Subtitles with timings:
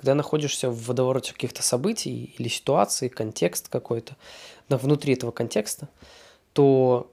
[0.00, 4.16] когда находишься в водовороте каких-то событий или ситуаций, контекст какой-то,
[4.70, 5.90] да, внутри этого контекста,
[6.54, 7.12] то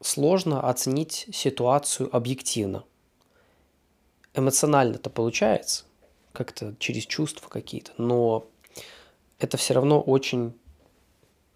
[0.00, 2.84] сложно оценить ситуацию объективно.
[4.32, 5.86] Эмоционально это получается,
[6.32, 8.46] как-то через чувства какие-то, но
[9.40, 10.56] это все равно очень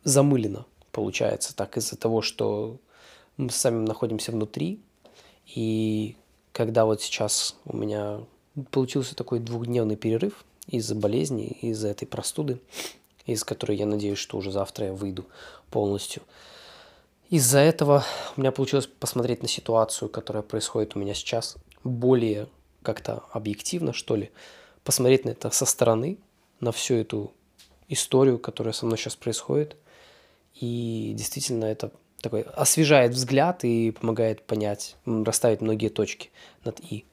[0.02, 2.78] замылено получается так из-за того, что
[3.36, 4.80] мы сами находимся внутри,
[5.46, 6.16] и
[6.50, 8.22] когда вот сейчас у меня
[8.70, 12.60] получился такой двухдневный перерыв из-за болезни, из-за этой простуды,
[13.26, 15.26] из которой я надеюсь, что уже завтра я выйду
[15.70, 16.22] полностью.
[17.30, 18.04] Из-за этого
[18.36, 22.48] у меня получилось посмотреть на ситуацию, которая происходит у меня сейчас, более
[22.82, 24.30] как-то объективно, что ли,
[24.84, 26.18] посмотреть на это со стороны,
[26.60, 27.32] на всю эту
[27.88, 29.76] историю, которая со мной сейчас происходит.
[30.54, 31.90] И действительно это
[32.20, 36.30] такой освежает взгляд и помогает понять, расставить многие точки
[36.64, 37.04] над «и».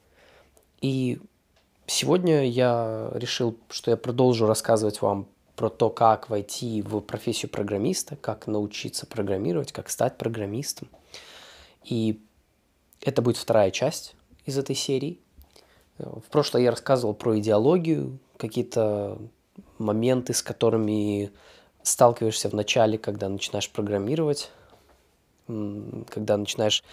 [0.82, 1.20] И
[1.90, 8.16] сегодня я решил, что я продолжу рассказывать вам про то, как войти в профессию программиста,
[8.16, 10.88] как научиться программировать, как стать программистом.
[11.84, 12.22] И
[13.02, 14.16] это будет вторая часть
[14.46, 15.20] из этой серии.
[15.98, 19.18] В прошлое я рассказывал про идеологию, какие-то
[19.78, 21.32] моменты, с которыми
[21.84, 24.50] сталкиваешься в начале, когда начинаешь программировать,
[25.48, 26.84] когда начинаешь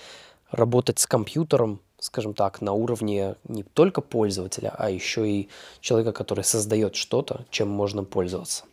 [0.51, 5.49] работать с компьютером, скажем так, на уровне не только пользователя, а еще и
[5.81, 8.65] человека, который создает что-то, чем можно пользоваться.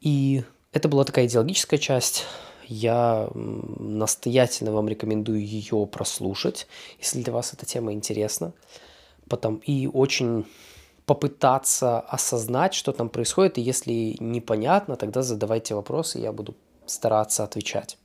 [0.00, 2.24] И это была такая идеологическая часть.
[2.66, 6.66] Я настоятельно вам рекомендую ее прослушать,
[6.98, 8.52] если для вас эта тема интересна.
[9.28, 10.46] Потом, и очень
[11.04, 16.54] попытаться осознать, что там происходит, и если непонятно, тогда задавайте вопросы, я буду
[16.86, 17.98] стараться отвечать.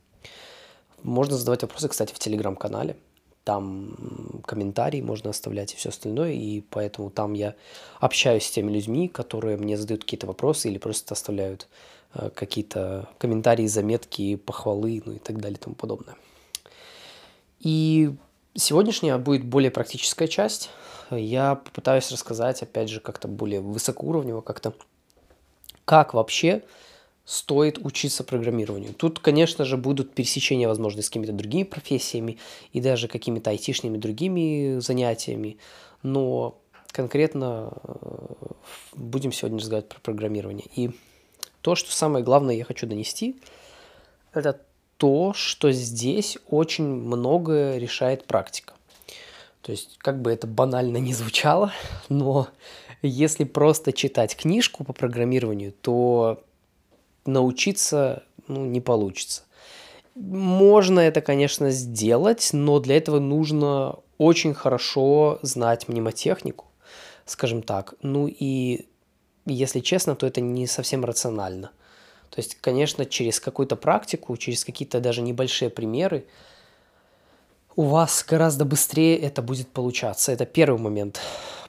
[1.02, 2.96] Можно задавать вопросы, кстати, в телеграм-канале.
[3.48, 7.54] Там комментарии можно оставлять и все остальное, и поэтому там я
[7.98, 11.66] общаюсь с теми людьми, которые мне задают какие-то вопросы или просто оставляют
[12.12, 16.14] э, какие-то комментарии, заметки, похвалы, ну и так далее и тому подобное.
[17.60, 18.14] И
[18.54, 20.68] сегодняшняя будет более практическая часть.
[21.10, 24.74] Я попытаюсь рассказать, опять же, как-то более высокоуровнево, как-то
[25.86, 26.64] как вообще
[27.28, 28.94] стоит учиться программированию.
[28.94, 32.38] Тут, конечно же, будут пересечения, возможно, с какими-то другими профессиями
[32.72, 35.58] и даже какими-то айтишными другими занятиями,
[36.02, 36.58] но
[36.90, 37.96] конкретно э,
[38.94, 40.68] будем сегодня разговаривать про программирование.
[40.74, 40.90] И
[41.60, 43.38] то, что самое главное я хочу донести,
[44.32, 44.62] это
[44.96, 48.72] то, что здесь очень многое решает практика.
[49.60, 51.74] То есть, как бы это банально не звучало,
[52.08, 52.48] но
[53.02, 56.42] если просто читать книжку по программированию, то
[57.28, 59.42] научиться ну, не получится.
[60.14, 66.64] Можно это, конечно, сделать, но для этого нужно очень хорошо знать мнемотехнику,
[67.24, 67.94] скажем так.
[68.02, 68.88] Ну и,
[69.46, 71.70] если честно, то это не совсем рационально.
[72.30, 76.26] То есть, конечно, через какую-то практику, через какие-то даже небольшие примеры,
[77.76, 80.32] у вас гораздо быстрее это будет получаться.
[80.32, 81.20] Это первый момент.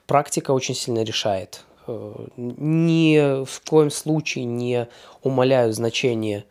[0.07, 1.63] Практика очень сильно решает.
[1.89, 4.87] Э, ни в коем случае не
[5.23, 6.45] умаляю значение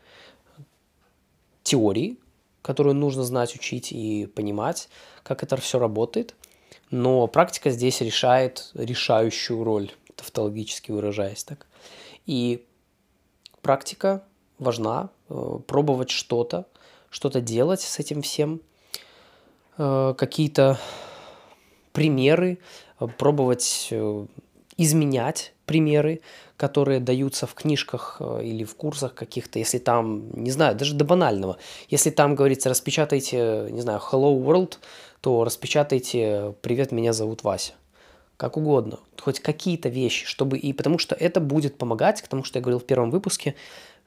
[1.63, 2.17] теории,
[2.63, 4.89] которую нужно знать, учить и понимать,
[5.23, 6.35] как это все работает.
[6.91, 11.67] Но практика здесь решает решающую роль, тавтологически выражаясь так.
[12.27, 12.67] И
[13.63, 14.25] практика
[14.59, 16.67] важна, э, пробовать что-то,
[17.11, 18.61] что-то делать с этим всем,
[19.77, 20.81] э, какие-то
[21.93, 22.59] примеры,
[23.17, 23.93] пробовать
[24.79, 26.23] изменять примеры,
[26.57, 31.05] которые даются в книжках э, или в курсах каких-то, если там, не знаю, даже до
[31.05, 31.59] банального.
[31.91, 34.79] Если там говорится, распечатайте, не знаю, Hello World,
[35.21, 37.75] то распечатайте «Привет, меня зовут Вася».
[38.37, 39.01] Как угодно.
[39.21, 42.85] Хоть какие-то вещи, чтобы и потому что это будет помогать, потому что я говорил в
[42.85, 43.57] первом выпуске,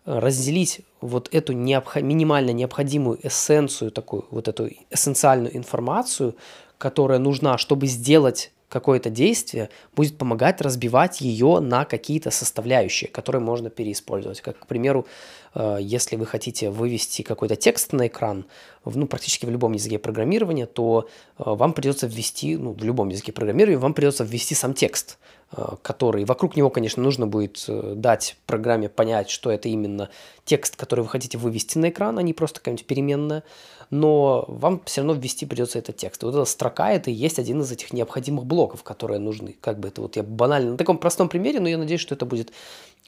[0.06, 1.98] разделить вот эту необх...
[1.98, 6.36] минимально необходимую эссенцию, такую вот эту эссенциальную информацию,
[6.78, 13.70] которая нужна, чтобы сделать какое-то действие будет помогать разбивать ее на какие-то составляющие, которые можно
[13.70, 14.40] переиспользовать.
[14.42, 15.06] Как, к примеру,
[15.54, 18.46] если вы хотите вывести какой-то текст на экран,
[18.86, 21.08] ну, практически в любом языке программирования, то
[21.38, 25.20] э, вам придется ввести, ну, в любом языке программирования, вам придется ввести сам текст,
[25.52, 30.10] э, который, вокруг него, конечно, нужно будет дать программе понять, что это именно
[30.46, 33.44] текст, который вы хотите вывести на экран, а не просто какая-нибудь переменная,
[33.92, 36.24] но вам все равно ввести придется этот текст.
[36.24, 39.56] Вот эта строка– это и есть один из этих необходимых блоков, которые нужны.
[39.60, 42.26] Как бы это вот я банально, на таком простом примере, но я надеюсь, что это
[42.26, 42.54] будет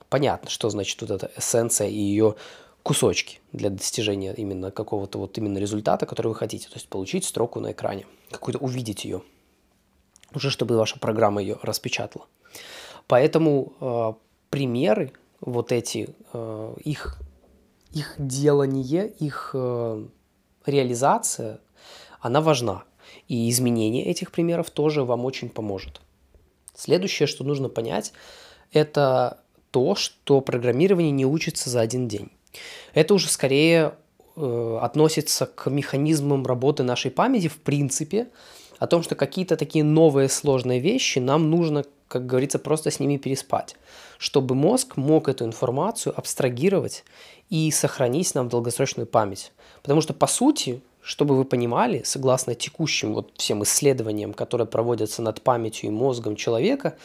[0.09, 2.35] понятно, что значит вот эта эссенция и ее
[2.83, 6.67] кусочки для достижения именно какого-то вот именно результата, который вы хотите.
[6.67, 9.23] То есть получить строку на экране, какую-то увидеть ее,
[10.33, 12.27] уже чтобы ваша программа ее распечатала.
[13.07, 14.13] Поэтому э,
[14.49, 17.17] примеры, вот эти, э, их,
[17.91, 20.05] их делание, их э,
[20.65, 21.59] реализация,
[22.19, 22.83] она важна.
[23.27, 26.01] И изменение этих примеров тоже вам очень поможет.
[26.75, 28.13] Следующее, что нужно понять,
[28.71, 29.42] это
[29.73, 32.29] то, что программирование не учится за один день.
[32.93, 33.95] Это уже скорее
[34.35, 38.27] э, относится к механизмам работы нашей памяти в принципе,
[38.77, 43.17] о том, что какие-то такие новые сложные вещи нам нужно, как говорится, просто с ними
[43.17, 43.75] переспать,
[44.19, 47.03] чтобы мозг мог эту информацию абстрагировать
[47.49, 49.53] и сохранить нам долгосрочную память.
[49.81, 55.41] Потому что, по сути, чтобы вы понимали, согласно текущим вот всем исследованиям, которые проводятся над
[55.41, 56.95] памятью и мозгом человека,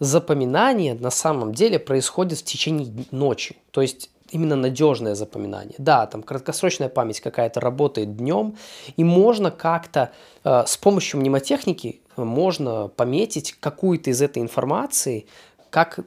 [0.00, 3.56] запоминание на самом деле происходит в течение ночи.
[3.70, 5.76] То есть именно надежное запоминание.
[5.78, 8.56] Да, там краткосрочная память какая-то работает днем,
[8.96, 10.10] и можно как-то
[10.42, 15.26] э, с помощью мнемотехники можно пометить какую-то из этой информации
[15.70, 16.00] как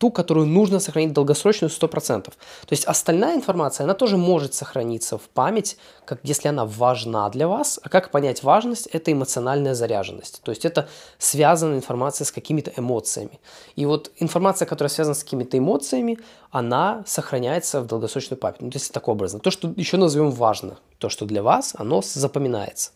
[0.00, 2.22] ту, которую нужно сохранить долгосрочную 100%.
[2.22, 2.32] То
[2.70, 5.76] есть остальная информация, она тоже может сохраниться в память,
[6.06, 7.78] как если она важна для вас.
[7.82, 8.86] А как понять важность?
[8.86, 10.40] Это эмоциональная заряженность.
[10.42, 10.88] То есть это
[11.18, 13.40] связанная информация с какими-то эмоциями.
[13.76, 16.18] И вот информация, которая связана с какими-то эмоциями,
[16.50, 18.62] она сохраняется в долгосрочную память.
[18.62, 19.38] Ну, то есть так образно.
[19.38, 22.92] То, что еще назовем важно, то, что для вас, оно запоминается.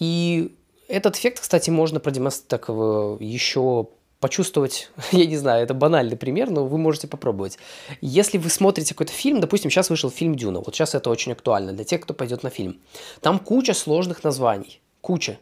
[0.00, 0.52] И
[0.88, 3.86] этот эффект, кстати, можно продемонстрировать еще
[4.24, 7.58] почувствовать, я не знаю, это банальный пример, но вы можете попробовать.
[8.00, 11.74] Если вы смотрите какой-то фильм, допустим, сейчас вышел фильм «Дюна», вот сейчас это очень актуально
[11.74, 12.78] для тех, кто пойдет на фильм.
[13.20, 15.38] Там куча сложных названий, куча.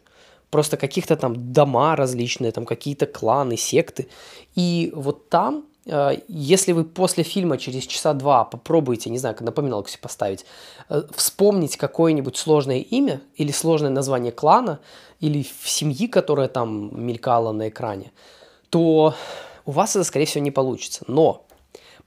[0.49, 4.07] Просто каких-то там дома различные, там какие-то кланы, секты.
[4.53, 9.87] И вот там э, если вы после фильма через часа два попробуете, не знаю, напоминалку
[9.87, 10.45] себе поставить,
[10.89, 14.79] э, вспомнить какое-нибудь сложное имя или сложное название клана
[15.21, 18.11] или семьи, которая там мелькала на экране,
[18.73, 19.13] то
[19.65, 21.05] у вас это, скорее всего, не получится.
[21.07, 21.45] Но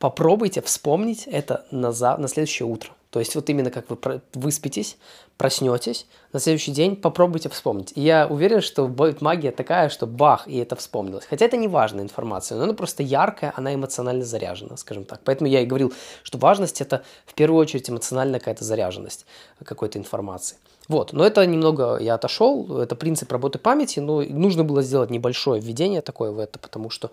[0.00, 2.16] попробуйте вспомнить это на, за...
[2.16, 2.90] на следующее утро.
[3.10, 4.96] То есть вот именно как вы выспитесь,
[5.36, 7.92] проснетесь, на следующий день попробуйте вспомнить.
[7.94, 11.24] И я уверен, что будет магия такая, что бах, и это вспомнилось.
[11.24, 15.20] Хотя это не важная информация, но она просто яркая, она эмоционально заряжена, скажем так.
[15.22, 15.92] Поэтому я и говорил,
[16.24, 19.24] что важность это в первую очередь эмоциональная какая-то заряженность
[19.64, 20.56] какой-то информации.
[20.88, 25.60] Вот, но это немного я отошел, это принцип работы памяти, но нужно было сделать небольшое
[25.60, 27.10] введение такое в это, потому что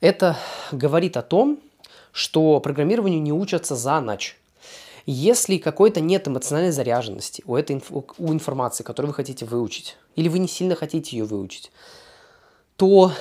[0.00, 0.36] это
[0.72, 1.58] говорит о том,
[2.12, 4.38] что программированию не учатся за ночь.
[5.06, 10.38] Если какой-то нет эмоциональной заряженности у этой у информации, которую вы хотите выучить, или вы
[10.38, 11.72] не сильно хотите ее выучить,
[12.76, 13.12] то,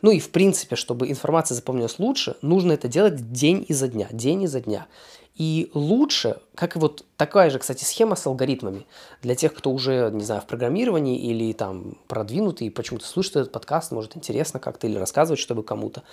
[0.00, 4.44] ну и в принципе, чтобы информация запомнилась лучше, нужно это делать день изо дня, день
[4.44, 4.86] изо дня.
[5.34, 8.86] И лучше, как и вот такая же, кстати, схема с алгоритмами.
[9.20, 13.90] Для тех, кто уже, не знаю, в программировании или там продвинутый, почему-то слушает этот подкаст,
[13.90, 16.04] может интересно как-то или рассказывать, чтобы кому-то.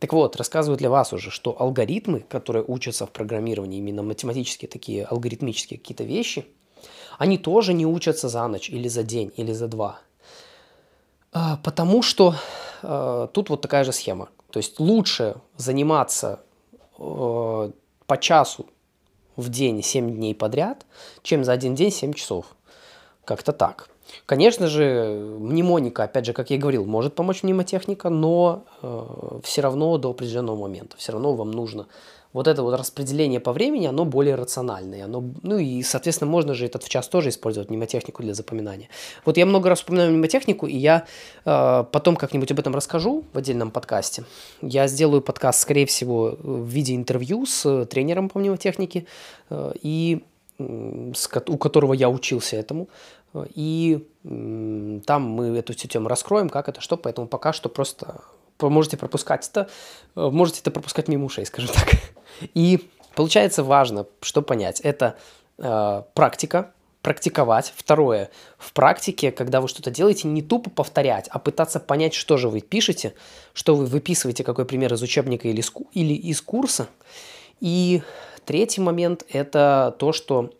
[0.00, 5.04] Так вот, рассказываю для вас уже, что алгоритмы, которые учатся в программировании, именно математические такие
[5.04, 6.44] алгоритмические какие-то вещи,
[7.16, 10.00] они тоже не учатся за ночь или за день или за два.
[11.32, 12.34] А, потому что
[12.82, 14.30] э, тут вот такая же схема.
[14.50, 16.40] То есть лучше заниматься
[16.98, 17.70] э,
[18.06, 18.66] по часу
[19.36, 20.86] в день 7 дней подряд,
[21.22, 22.46] чем за один день 7 часов.
[23.24, 23.88] Как-то так.
[24.26, 29.96] Конечно же, мнемоника, опять же, как я говорил, может помочь мнемотехника, но э, все равно
[29.98, 30.96] до определенного момента.
[30.98, 31.86] Все равно вам нужно
[32.34, 35.04] вот это вот распределение по времени, оно более рациональное.
[35.04, 38.88] Оно, ну и, соответственно, можно же этот в час тоже использовать мнемотехнику для запоминания.
[39.24, 41.06] Вот я много раз вспоминаю мнемотехнику, и я
[41.44, 44.24] э, потом как-нибудь об этом расскажу в отдельном подкасте.
[44.60, 49.06] Я сделаю подкаст, скорее всего, в виде интервью с тренером по мнемотехнике,
[49.50, 50.24] э, и
[50.58, 52.88] с, у которого я учился этому.
[53.54, 58.22] И э, там мы эту тему раскроем, как это, что, поэтому пока что просто
[58.60, 59.68] можете пропускать это,
[60.16, 61.88] э, можете это пропускать мимо ушей, скажем так.
[62.54, 65.16] И получается важно, что понять, это
[65.58, 67.72] э, практика, практиковать.
[67.76, 72.48] Второе, в практике, когда вы что-то делаете, не тупо повторять, а пытаться понять, что же
[72.48, 73.14] вы пишете,
[73.52, 76.88] что вы выписываете, какой пример из учебника или или из курса.
[77.60, 78.02] И
[78.44, 80.50] третий момент– это то, что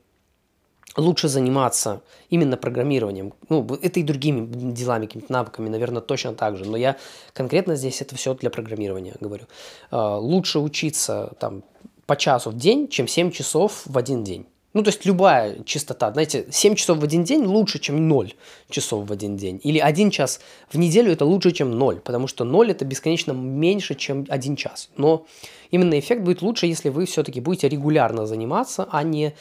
[0.97, 3.35] лучше заниматься именно программированием.
[3.49, 6.65] Ну, это и другими делами, какими-то навыками, наверное, точно так же.
[6.65, 6.97] Но я
[7.33, 9.47] конкретно здесь это все для программирования говорю.
[9.91, 11.63] А, лучше учиться там
[12.07, 14.47] по часу в день, чем 7 часов в один день.
[14.75, 18.35] Ну, то есть любая частота, знаете, 7 часов в один день лучше, чем 0
[18.69, 19.61] часов в один день.
[19.63, 23.95] Или 1 час в неделю это лучше, чем 0, потому что 0 это бесконечно меньше,
[23.95, 24.91] чем 1 час.
[24.97, 25.27] Но
[25.71, 29.35] именно эффект будет лучше, если вы все-таки будете регулярно заниматься, а не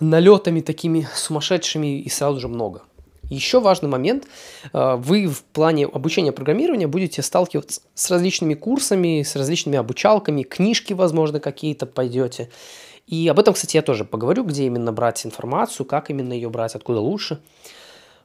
[0.00, 2.82] налетами такими сумасшедшими и сразу же много.
[3.30, 4.26] Еще важный момент.
[4.72, 10.92] Э, вы в плане обучения программирования будете сталкиваться с различными курсами, с различными обучалками, книжки,
[10.92, 12.50] возможно, какие-то пойдете.
[13.06, 16.74] И об этом, кстати, я тоже поговорю, где именно брать информацию, как именно ее брать,
[16.74, 17.40] откуда лучше.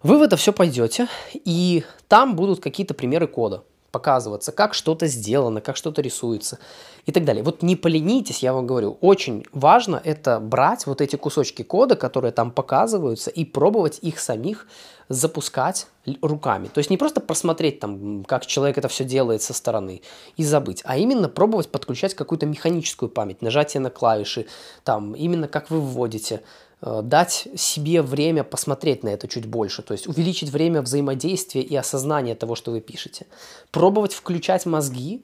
[0.04, 5.62] Вы в это все пойдете, и там будут какие-то примеры кода показываться, как что-то сделано,
[5.62, 6.60] как что-то рисуется
[7.05, 7.43] и так далее.
[7.43, 12.31] Вот не поленитесь, я вам говорю, очень важно это брать вот эти кусочки кода, которые
[12.31, 14.67] там показываются, и пробовать их самих
[15.10, 15.88] запускать
[16.22, 16.67] руками.
[16.67, 20.01] То есть не просто просмотреть там, как человек это все делает со стороны
[20.38, 24.46] и забыть, а именно пробовать подключать какую-то механическую память, нажатие на клавиши,
[24.84, 26.41] там, именно как вы вводите,
[26.81, 32.36] дать себе время посмотреть на это чуть больше, то есть увеличить время взаимодействия и осознания
[32.36, 33.25] того, что вы пишете.
[33.71, 35.21] Пробовать включать мозги,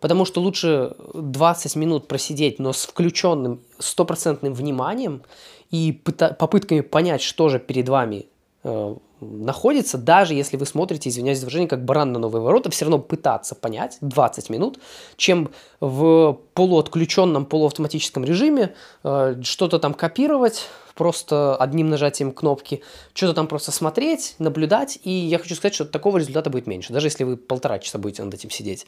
[0.00, 5.22] потому что лучше 20 минут просидеть, но с включенным стопроцентным вниманием
[5.70, 8.26] и попытками понять, что же перед вами
[8.64, 12.86] э, находится, даже если вы смотрите, извиняюсь за выражение, как баран на новые ворота, все
[12.86, 14.78] равно пытаться понять 20 минут,
[15.16, 20.68] чем в полуотключенном, полуавтоматическом режиме э, что-то там копировать,
[21.00, 22.82] просто одним нажатием кнопки,
[23.14, 27.06] что-то там просто смотреть, наблюдать, и я хочу сказать, что такого результата будет меньше, даже
[27.06, 28.86] если вы полтора часа будете над этим сидеть.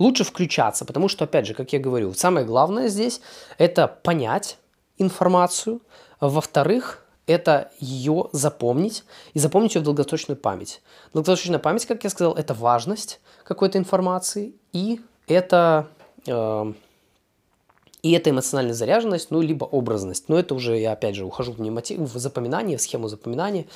[0.00, 3.20] Лучше включаться, потому что, опять же, как я говорю, самое главное здесь–
[3.58, 4.58] это понять
[4.98, 5.82] информацию,
[6.18, 10.82] во-вторых, это ее запомнить и запомнить ее в долгосрочную память.
[11.14, 15.86] Долгосрочная память, как я сказал, это важность какой-то информации и это
[16.26, 16.72] э,
[18.02, 20.24] и это эмоциональная заряженность, ну, либо образность.
[20.28, 23.66] Но это уже, я опять же ухожу в, немотив, в запоминание, в схему запоминания.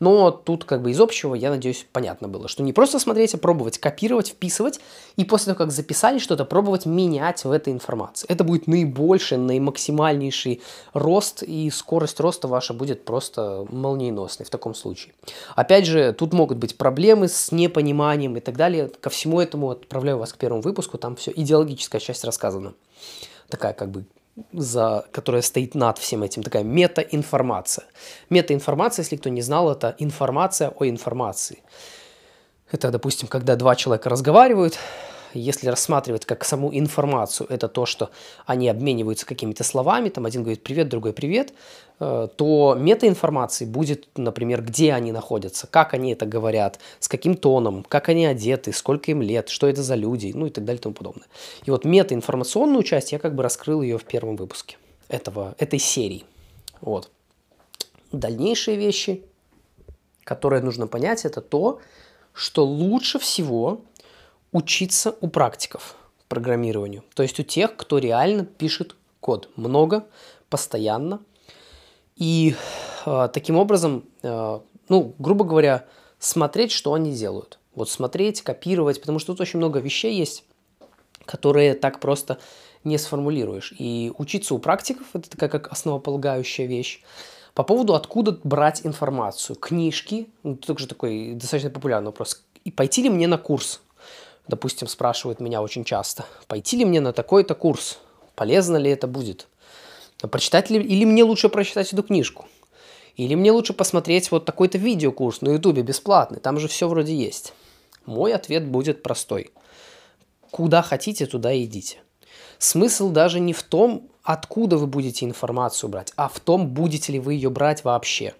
[0.00, 3.38] Но тут как бы из общего, я надеюсь, понятно было, что не просто смотреть, а
[3.38, 4.80] пробовать копировать, вписывать,
[5.16, 8.26] и после того, как записали что-то, пробовать менять в этой информации.
[8.28, 10.62] Это будет наибольший, наимаксимальнейший
[10.92, 15.14] рост, и скорость роста ваша будет просто молниеносной в таком случае.
[15.54, 18.90] Опять же, тут могут быть проблемы с непониманием и так далее.
[19.00, 22.74] Ко всему этому отправляю вас к первому выпуску, там все идеологическая часть рассказана
[23.48, 24.04] такая как бы
[24.52, 27.86] за, которая стоит над всем этим, такая метаинформация.
[28.30, 31.62] Метаинформация, если кто не знал, это информация о информации.
[32.70, 34.78] Это, допустим, когда два человека разговаривают,
[35.38, 38.10] если рассматривать как саму информацию, это то, что
[38.46, 41.52] они обмениваются какими-то словами, там один говорит привет, другой привет,
[42.00, 47.84] э, то метаинформации будет, например, где они находятся, как они это говорят, с каким тоном,
[47.88, 50.82] как они одеты, сколько им лет, что это за люди, ну и так далее и
[50.82, 51.26] тому подобное.
[51.64, 54.76] И вот метаинформационную часть я как бы раскрыл ее в первом выпуске
[55.08, 56.24] этого, этой серии.
[56.80, 57.10] Вот.
[58.12, 59.22] Дальнейшие вещи,
[60.24, 61.80] которые нужно понять, это то,
[62.32, 63.80] что лучше всего
[64.52, 65.96] учиться у практиков
[66.28, 67.04] программированию.
[67.14, 70.06] То есть у тех, кто реально пишет код много,
[70.48, 71.20] постоянно.
[72.16, 72.54] И
[73.04, 75.84] э, таким образом, э, ну, грубо говоря,
[76.18, 77.58] смотреть, что они делают.
[77.74, 80.44] Вот смотреть, копировать, потому что тут очень много вещей есть,
[81.26, 82.38] которые так просто
[82.84, 83.74] не сформулируешь.
[83.78, 87.02] И учиться у практиков– это такая как основополагающая вещь.
[87.52, 89.56] По поводу, откуда брать информацию.
[89.56, 92.44] Книжки, ну, также такой достаточно популярный вопрос.
[92.64, 93.80] И пойти ли мне на курс?
[94.48, 97.98] Допустим, спрашивают меня очень часто, пойти ли мне на такой-то курс,
[98.34, 99.48] полезно ли это будет,
[100.30, 102.46] прочитать ли, или мне лучше прочитать эту книжку,
[103.16, 107.52] или мне лучше посмотреть вот такой-то видеокурс на ютубе бесплатный, там же все вроде есть.
[108.04, 109.50] Мой ответ будет простой.
[110.50, 111.98] Куда хотите, туда идите.
[112.58, 117.20] Смысл даже не в том, откуда вы будете информацию брать, а в том, будете ли
[117.20, 118.34] вы ее брать вообще.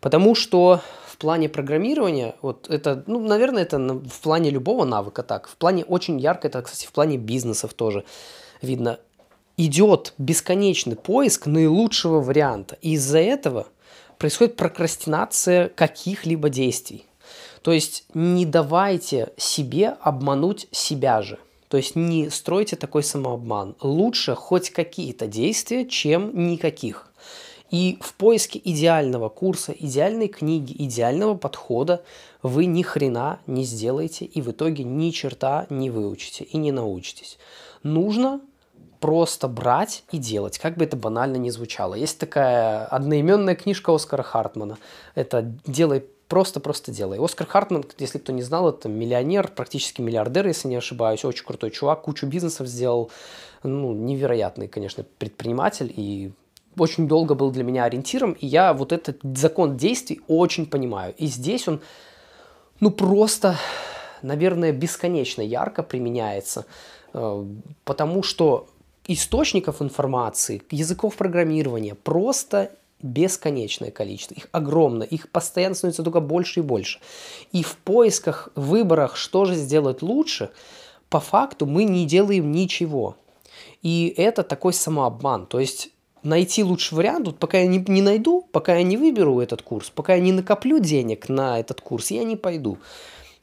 [0.00, 0.80] Потому что
[1.20, 5.48] плане программирования, вот это, ну, наверное, это в плане любого навыка так.
[5.48, 8.04] В плане очень ярко, это, кстати, в плане бизнесов тоже
[8.62, 8.98] видно.
[9.56, 12.78] Идет бесконечный поиск наилучшего варианта.
[12.80, 13.66] И из-за этого
[14.18, 17.04] происходит прокрастинация каких-либо действий.
[17.62, 21.38] То есть не давайте себе обмануть себя же.
[21.68, 23.76] То есть не стройте такой самообман.
[23.82, 27.09] Лучше хоть какие-то действия, чем никаких.
[27.70, 32.02] И в поиске идеального курса, идеальной книги, идеального подхода
[32.42, 37.38] вы ни хрена не сделаете и в итоге ни черта не выучите и не научитесь.
[37.82, 38.40] Нужно
[38.98, 41.94] просто брать и делать, как бы это банально ни звучало.
[41.94, 44.76] Есть такая одноименная книжка Оскара Хартмана.
[45.14, 47.18] Это «Делай просто-просто делай».
[47.18, 51.70] Оскар Хартман, если кто не знал, это миллионер, практически миллиардер, если не ошибаюсь, очень крутой
[51.70, 53.10] чувак, кучу бизнесов сделал,
[53.62, 56.32] ну, невероятный, конечно, предприниматель и
[56.76, 61.14] очень долго был для меня ориентиром, и я вот этот закон действий очень понимаю.
[61.18, 61.80] И здесь он,
[62.80, 63.56] ну просто,
[64.22, 66.66] наверное, бесконечно ярко применяется,
[67.12, 67.44] э,
[67.84, 68.68] потому что
[69.06, 72.70] источников информации, языков программирования просто
[73.02, 77.00] бесконечное количество, их огромно, их постоянно становится только больше и больше.
[77.50, 80.50] И в поисках, выборах, что же сделать лучше,
[81.08, 83.16] по факту мы не делаем ничего.
[83.82, 85.46] И это такой самообман.
[85.46, 85.90] То есть
[86.22, 89.90] найти лучший вариант, вот пока я не, не найду, пока я не выберу этот курс,
[89.90, 92.78] пока я не накоплю денег на этот курс, я не пойду.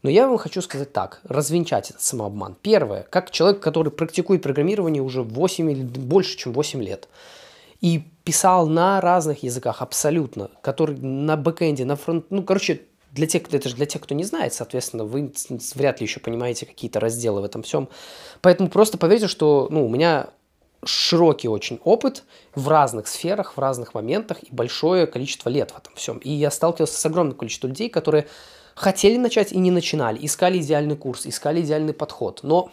[0.03, 2.55] Но я вам хочу сказать так, развенчать этот самообман.
[2.61, 7.07] Первое, как человек, который практикует программирование уже 8 или больше, чем 8 лет,
[7.81, 12.81] и писал на разных языках абсолютно, который на бэкэнде, на фронт, ну, короче,
[13.11, 15.31] для тех, это же для тех, кто не знает, соответственно, вы
[15.75, 17.89] вряд ли еще понимаете какие-то разделы в этом всем.
[18.41, 20.29] Поэтому просто поверьте, что ну, у меня
[20.83, 22.23] широкий очень опыт
[22.55, 26.17] в разных сферах, в разных моментах и большое количество лет в этом всем.
[26.19, 28.27] И я сталкивался с огромным количеством людей, которые
[28.75, 32.41] хотели начать и не начинали, искали идеальный курс, искали идеальный подход.
[32.43, 32.71] Но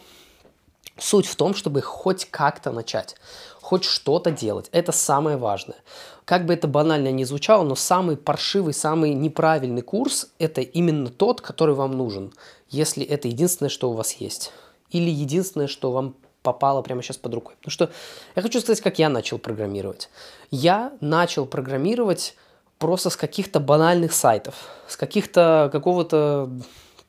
[0.97, 3.15] суть в том, чтобы хоть как-то начать,
[3.61, 4.69] хоть что-то делать.
[4.71, 5.77] Это самое важное.
[6.23, 11.41] Как бы это банально ни звучало, но самый паршивый, самый неправильный курс– это именно тот,
[11.41, 12.33] который вам нужен,
[12.69, 14.51] если это единственное, что у вас есть.
[14.91, 17.55] Или единственное, что вам попало прямо сейчас под рукой.
[17.55, 17.89] Потому что
[18.35, 20.09] я хочу сказать, как я начал программировать.
[20.51, 22.35] Я начал программировать
[22.77, 24.55] просто с каких-то банальных сайтов,
[24.87, 26.49] с каких-то какого-то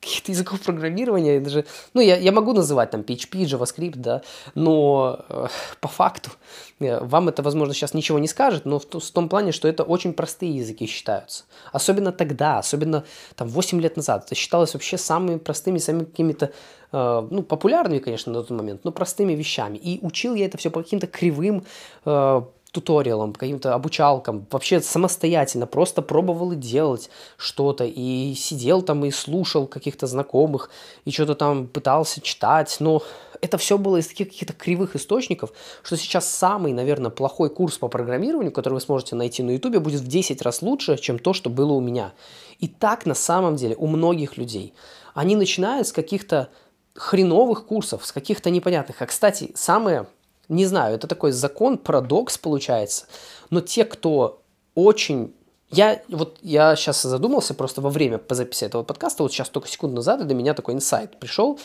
[0.07, 4.23] каких-то языков программирования, даже, ну, я, я могу называть там PHP, JavaScript, да,
[4.55, 5.49] но э,
[5.81, 6.31] по факту
[6.79, 9.83] э, вам это, возможно, сейчас ничего не скажет, но в, в том плане, что это
[9.83, 11.45] очень простые языки считаются.
[11.73, 14.27] Особенно тогда, особенно там 8 лет назад.
[14.27, 16.53] Это считалось вообще самыми простыми, самыми какими-то,
[16.93, 19.77] э, ну, популярными, конечно, на тот момент, но простыми вещами.
[19.77, 21.65] И учил я это все по каким-то кривым,
[22.05, 22.43] э,
[22.77, 29.67] туториалам, каким-то обучалкам, вообще самостоятельно просто пробовал и делать что-то, и сидел там и слушал
[29.67, 30.69] каких-то знакомых,
[31.07, 33.03] и что-то там пытался читать, но
[33.41, 35.53] это все было из таких каких-то кривых источников,
[35.83, 40.03] что сейчас самый, наверное, плохой курс по программированию, который вы сможете найти на ютубе, будет
[40.03, 42.13] в 10 раз лучше, чем то, что было у меня.
[42.59, 44.75] И так на самом деле у многих людей.
[45.15, 46.51] Они начинают с каких-то
[46.95, 49.01] хреновых курсов, с каких-то непонятных.
[49.01, 50.07] А, кстати, самое
[50.49, 53.07] не знаю, это такой закон, парадокс получается.
[53.51, 54.43] Но те, кто
[54.75, 55.35] очень...
[55.71, 59.69] Я вот я сейчас задумался просто во время по записи этого подкаста, вот сейчас только
[59.69, 61.59] секунду назад, и до меня такой инсайт пришел.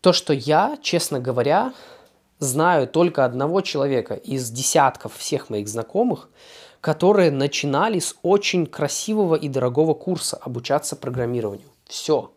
[0.00, 1.74] То, что я, честно говоря,
[2.38, 6.30] знаю только одного человека из десятков всех моих знакомых,
[6.80, 11.68] которые начинали с очень красивого и дорогого курса обучаться программированию.
[11.86, 12.32] Все.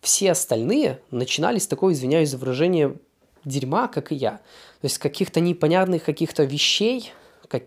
[0.00, 2.96] Все остальные начинали с такого, извиняюсь за выражение,
[3.44, 4.40] дерьма, как и я.
[4.80, 7.12] То есть каких-то непонятных каких-то вещей,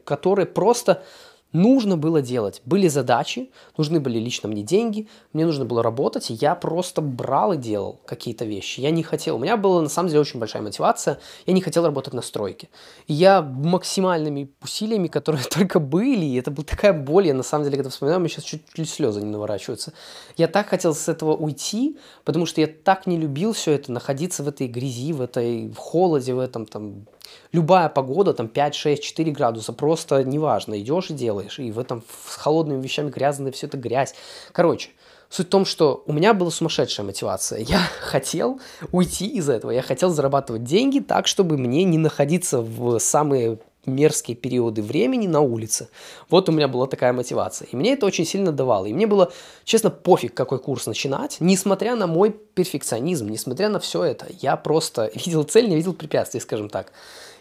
[0.03, 1.03] которые просто
[1.53, 2.61] нужно было делать.
[2.65, 7.53] Были задачи, нужны были лично мне деньги, мне нужно было работать, и я просто брал
[7.53, 8.81] и делал какие-то вещи.
[8.81, 11.85] Я не хотел, у меня была на самом деле очень большая мотивация, я не хотел
[11.85, 12.69] работать на стройке.
[13.07, 17.65] И я максимальными усилиями, которые только были, и это была такая боль, я на самом
[17.65, 19.93] деле, когда вспоминаю, мне сейчас чуть-чуть слезы не наворачиваются.
[20.37, 24.43] Я так хотел с этого уйти, потому что я так не любил все это, находиться
[24.43, 27.05] в этой грязи, в этой в холоде, в этом там
[27.51, 31.59] любая погода, там 5, 6, 4 градуса, просто неважно, идешь и делаешь.
[31.59, 34.15] И в этом с холодными вещами грязная все это грязь.
[34.51, 34.89] Короче,
[35.31, 37.59] Суть в том, что у меня была сумасшедшая мотивация.
[37.59, 38.59] Я хотел
[38.91, 39.69] уйти из этого.
[39.69, 45.41] Я хотел зарабатывать деньги так, чтобы мне не находиться в самые мерзкие периоды времени на
[45.41, 45.89] улице.
[46.29, 47.67] Вот у меня была такая мотивация.
[47.71, 48.85] И мне это очень сильно давало.
[48.85, 49.31] И мне было,
[49.63, 54.27] честно, пофиг, какой курс начинать, несмотря на мой перфекционизм, несмотря на все это.
[54.41, 56.91] Я просто видел цель, не видел препятствий, скажем так.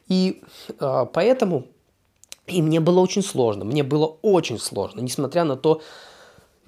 [0.09, 0.43] И
[0.81, 1.67] э, поэтому
[2.49, 5.83] и мне было очень сложно, мне было очень сложно, несмотря на то,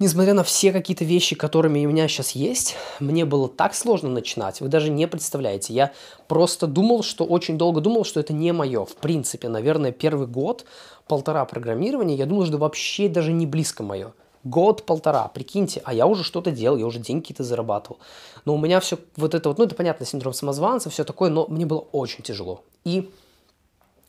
[0.01, 4.59] несмотря на все какие-то вещи, которыми у меня сейчас есть, мне было так сложно начинать,
[4.59, 5.73] вы даже не представляете.
[5.73, 5.91] Я
[6.27, 8.83] просто думал, что очень долго думал, что это не мое.
[8.83, 10.65] В принципе, наверное, первый год,
[11.07, 14.13] полтора программирования, я думал, что вообще даже не близко мое.
[14.43, 17.99] Год-полтора, прикиньте, а я уже что-то делал, я уже деньги какие-то зарабатывал.
[18.43, 21.45] Но у меня все вот это вот, ну это понятно, синдром самозванца, все такое, но
[21.47, 22.63] мне было очень тяжело.
[22.83, 23.11] И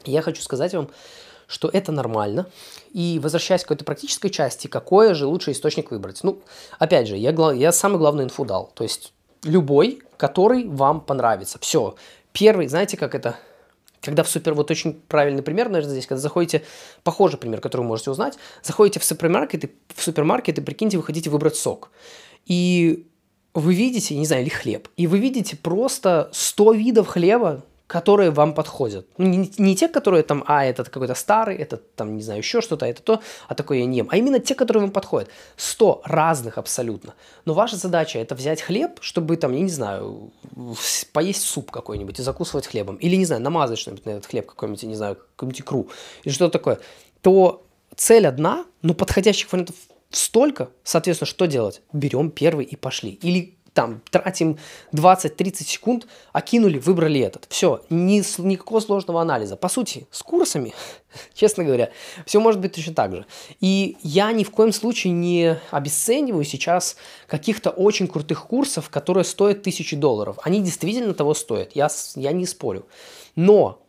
[0.06, 0.88] я хочу сказать вам,
[1.52, 2.46] что это нормально.
[2.92, 6.24] И возвращаясь к какой-то практической части, какой же лучший источник выбрать?
[6.24, 6.40] Ну,
[6.78, 8.72] опять же, я, я самый главный инфу дал.
[8.74, 9.12] То есть
[9.44, 11.58] любой, который вам понравится.
[11.60, 11.94] Все.
[12.32, 13.36] Первый, знаете, как это
[14.00, 16.62] когда в супер, вот очень правильный пример, наверное, здесь, когда заходите,
[17.04, 21.04] похожий пример, который вы можете узнать, заходите в супермаркет, и, в супермаркет, и прикиньте, вы
[21.04, 21.92] хотите выбрать сок.
[22.46, 23.06] И
[23.54, 27.62] вы видите, не знаю, или хлеб, и вы видите просто 100 видов хлеба,
[27.92, 29.06] которые вам подходят.
[29.18, 32.62] Ну, не, не те, которые там, а, этот какой-то старый, этот там, не знаю, еще
[32.62, 34.08] что-то, это то, а такое я не ем.
[34.10, 35.28] А именно те, которые вам подходят.
[35.56, 37.12] Сто разных абсолютно.
[37.44, 40.32] Но ваша задача это взять хлеб, чтобы там, я не знаю,
[41.12, 42.96] поесть суп какой-нибудь и закусывать хлебом.
[42.96, 45.88] Или, не знаю, намазать что-нибудь на этот хлеб какой-нибудь, не знаю, какую-нибудь икру.
[46.24, 46.78] Или что-то такое.
[47.20, 47.62] То
[47.94, 49.76] цель одна, но подходящих вариантов
[50.10, 51.82] столько, соответственно, что делать?
[51.92, 53.10] Берем первый и пошли.
[53.10, 54.58] Или там тратим
[54.92, 57.46] 20-30 секунд, окинули, выбрали этот.
[57.48, 59.56] Все, ни, никакого сложного анализа.
[59.56, 60.74] По сути, с курсами,
[61.34, 61.90] честно говоря,
[62.26, 63.26] все может быть точно так же.
[63.60, 69.62] И я ни в коем случае не обесцениваю сейчас каких-то очень крутых курсов, которые стоят
[69.62, 70.38] тысячи долларов.
[70.42, 72.86] Они действительно того стоят, я, я не спорю.
[73.34, 73.81] Но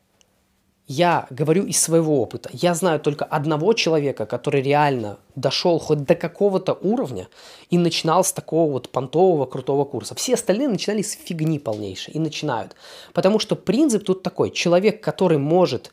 [0.87, 2.49] я говорю из своего опыта.
[2.51, 7.29] Я знаю только одного человека, который реально дошел хоть до какого-то уровня
[7.69, 10.13] и начинал с такого вот понтового крутого курса.
[10.15, 12.75] Все остальные начинали с фигни полнейшей и начинают.
[13.13, 14.51] Потому что принцип тут такой.
[14.51, 15.91] Человек, который может...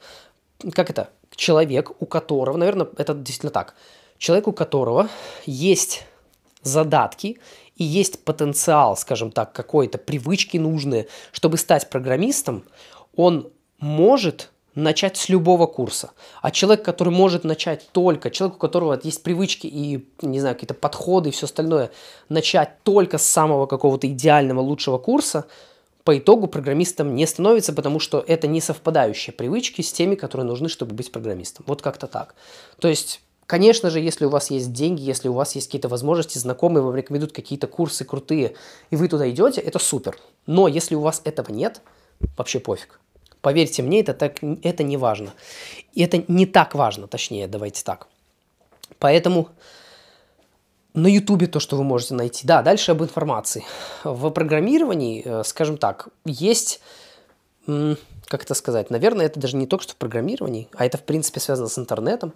[0.72, 1.10] Как это?
[1.36, 2.56] Человек, у которого...
[2.56, 3.74] Наверное, это действительно так.
[4.18, 5.08] Человек, у которого
[5.46, 6.04] есть
[6.62, 7.38] задатки
[7.76, 12.64] и есть потенциал, скажем так, какой-то привычки нужные, чтобы стать программистом,
[13.14, 16.10] он может начать с любого курса.
[16.42, 20.74] А человек, который может начать только, человек, у которого есть привычки и, не знаю, какие-то
[20.74, 21.90] подходы и все остальное,
[22.28, 25.46] начать только с самого какого-то идеального, лучшего курса,
[26.04, 30.68] по итогу программистом не становится, потому что это не совпадающие привычки с теми, которые нужны,
[30.68, 31.64] чтобы быть программистом.
[31.68, 32.34] Вот как-то так.
[32.78, 36.38] То есть Конечно же, если у вас есть деньги, если у вас есть какие-то возможности,
[36.38, 38.54] знакомые вам рекомендуют какие-то курсы крутые,
[38.90, 40.16] и вы туда идете, это супер.
[40.46, 41.82] Но если у вас этого нет,
[42.36, 42.99] вообще пофиг.
[43.42, 45.32] Поверьте мне, это, так, это не важно.
[45.96, 48.06] Это не так важно, точнее, давайте так.
[48.98, 49.48] Поэтому
[50.94, 52.46] на Ютубе то, что вы можете найти.
[52.46, 53.64] Да, дальше об информации.
[54.04, 56.80] В программировании, э, скажем так, есть,
[57.66, 61.40] как это сказать, наверное, это даже не только что в программировании, а это, в принципе,
[61.40, 62.32] связано с интернетом.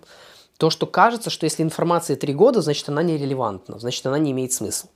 [0.57, 4.53] То, что кажется, что если информация три года, значит, она нерелевантна, значит, она не имеет
[4.53, 4.89] смысла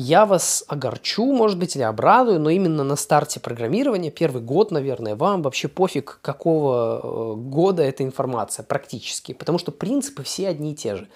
[0.00, 5.14] я вас огорчу, может быть, или обрадую, но именно на старте программирования, первый год, наверное,
[5.14, 10.74] вам вообще пофиг, какого э, года эта информация практически, потому что принципы все одни и
[10.74, 11.08] те же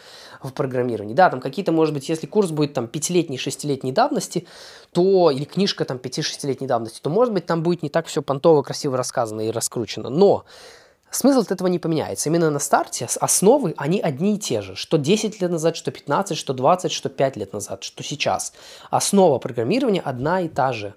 [0.42, 1.14] в программировании.
[1.14, 4.46] Да, там какие-то, может быть, если курс будет там пятилетней, шестилетней давности,
[4.92, 8.62] то, или книжка там пяти-шестилетней давности, то, может быть, там будет не так все понтово,
[8.62, 10.10] красиво рассказано и раскручено.
[10.10, 10.44] Но
[11.16, 12.28] смысл от этого не поменяется.
[12.28, 14.76] Именно на старте основы, они одни и те же.
[14.76, 18.52] Что 10 лет назад, что 15, что 20, что 5 лет назад, что сейчас.
[18.90, 20.94] Основа программирования одна и та же.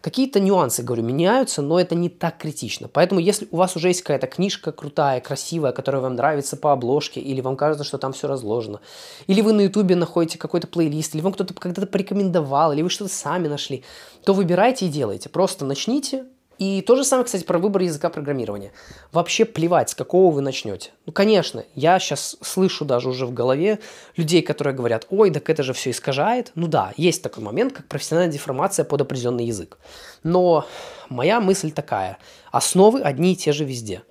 [0.00, 2.88] Какие-то нюансы, говорю, меняются, но это не так критично.
[2.88, 7.20] Поэтому если у вас уже есть какая-то книжка крутая, красивая, которая вам нравится по обложке,
[7.20, 8.80] или вам кажется, что там все разложено,
[9.26, 13.12] или вы на ютубе находите какой-то плейлист, или вам кто-то когда-то порекомендовал, или вы что-то
[13.12, 13.84] сами нашли,
[14.24, 15.28] то выбирайте и делайте.
[15.28, 16.24] Просто начните,
[16.60, 18.72] и то же самое, кстати, про выбор языка программирования.
[19.12, 20.90] Вообще плевать, с какого вы начнете.
[21.06, 23.78] Ну, конечно, я сейчас слышу даже уже в голове
[24.14, 26.52] людей, которые говорят, ой, так это же все искажает.
[26.56, 29.78] Ну да, есть такой момент, как профессиональная деформация под определенный язык.
[30.22, 30.66] Но
[31.08, 32.18] моя мысль такая,
[32.52, 34.02] основы одни и те же везде.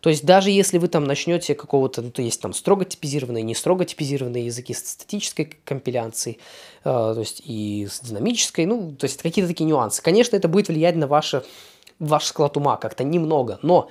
[0.00, 3.54] То есть даже если вы там начнете какого-то, ну, то есть там строго типизированные, не
[3.54, 6.40] строго типизированные языки с статической компиляцией,
[6.82, 10.02] э, то есть и с динамической, ну, то есть какие-то такие нюансы.
[10.02, 11.44] Конечно, это будет влиять на ваше
[12.02, 13.88] ваш склад ума как-то немного, но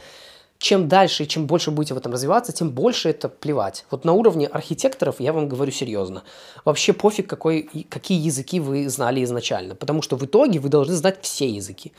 [0.62, 3.86] чем дальше и чем больше будете в этом развиваться, тем больше это плевать.
[3.90, 6.24] Вот на уровне архитекторов я вам говорю серьезно.
[6.66, 9.74] Вообще пофиг, какой, какие языки вы знали изначально.
[9.74, 11.94] Потому что в итоге вы должны знать все языки.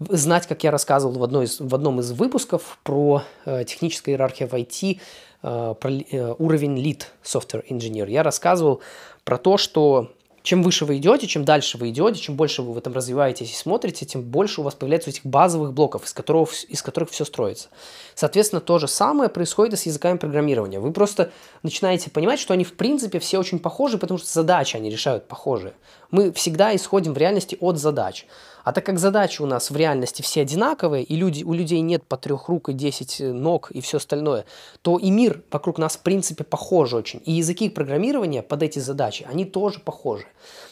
[0.00, 4.48] Знать, как я рассказывал в, одной из, в одном из выпусков про э, техническую иерархию
[4.48, 4.98] в IT,
[5.42, 8.10] э, про э, уровень lead software engineer.
[8.10, 8.80] Я рассказывал
[9.22, 10.10] про то, что
[10.48, 13.54] чем выше вы идете, чем дальше вы идете, чем больше вы в этом развиваетесь и
[13.54, 17.68] смотрите, тем больше у вас появляется этих базовых блоков, из которых, из которых все строится.
[18.14, 20.80] Соответственно, то же самое происходит и с языками программирования.
[20.80, 21.32] Вы просто
[21.62, 25.74] начинаете понимать, что они в принципе все очень похожи, потому что задачи они решают похожие.
[26.10, 28.24] Мы всегда исходим в реальности от задач.
[28.68, 32.04] А так как задачи у нас в реальности все одинаковые, и люди, у людей нет
[32.04, 34.44] по трех рук и десять э, ног и все остальное,
[34.82, 37.22] то и мир вокруг нас в принципе похож очень.
[37.24, 40.26] И языки программирования под эти задачи, они тоже похожи.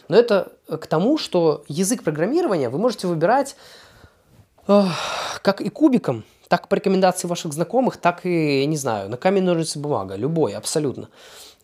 [0.08, 3.56] Но это э, к тому, что язык программирования вы можете выбирать
[4.68, 4.82] э,
[5.40, 9.44] как и кубиком, так по рекомендации ваших знакомых, так и, я не знаю, на камень,
[9.44, 11.08] ножницы, бумага, любой, абсолютно.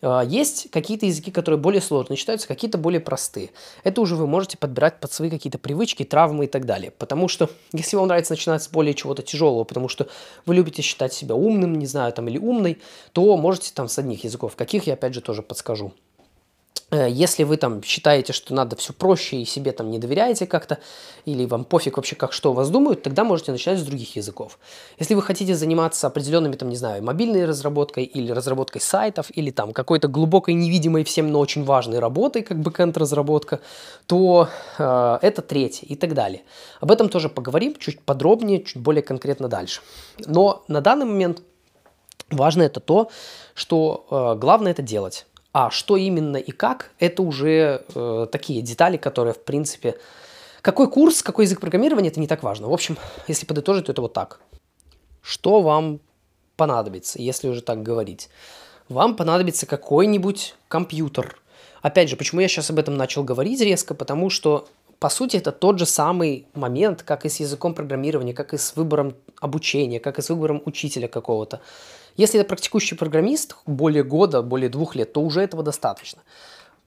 [0.03, 3.51] А, есть какие-то языки, которые более сложные считаются, какие-то более простые.
[3.83, 6.91] Это уже вы можете подбирать под свои какие-то привычки, травмы и так далее.
[6.91, 10.07] Потому что, если вам нравится начинать с более чего-то тяжелого, потому что
[10.45, 12.79] вы любите считать себя умным, не знаю, там, или умной,
[13.13, 14.55] то можете там с одних языков.
[14.55, 15.93] Каких я, опять же, тоже подскажу.
[16.93, 20.77] Э, если вы там считаете, что надо все проще и себе там не доверяете как-то,
[21.25, 24.59] или вам пофиг вообще, как что у вас думают, тогда можете начинать с других языков.
[24.99, 29.73] Если вы хотите заниматься определенными, там, не знаю, мобильной разработкой или разработкой сайтов, или там
[29.73, 33.59] какой-то глубокой, невидимой всем, но очень важной работой, как бэкэнд разработка,
[34.05, 36.43] то э, это третье и так далее.
[36.79, 39.81] Об этом тоже поговорим чуть подробнее, чуть более конкретно дальше.
[40.19, 41.41] Но на данный момент
[42.31, 43.11] Важно это то,
[43.53, 45.27] что э, главное это делать.
[45.53, 49.97] А что именно и как, это уже э, такие детали, которые, в принципе,
[50.61, 52.67] какой курс, какой язык программирования, это не так важно.
[52.67, 54.39] В общем, если подытожить, то это вот так.
[55.21, 55.99] Что вам
[56.55, 58.29] понадобится, если уже так говорить?
[58.89, 61.39] Вам понадобится какой-нибудь компьютер.
[61.83, 63.93] Опять же, почему я сейчас об этом начал говорить резко?
[63.93, 64.67] Потому что
[65.03, 68.73] по сути, это тот же самый момент, как и с языком программирования, как и с
[68.77, 71.59] выбором обучения, как и с выбором учителя какого-то.
[72.15, 76.21] Если это практикующий программист более года, более двух лет, то уже этого достаточно.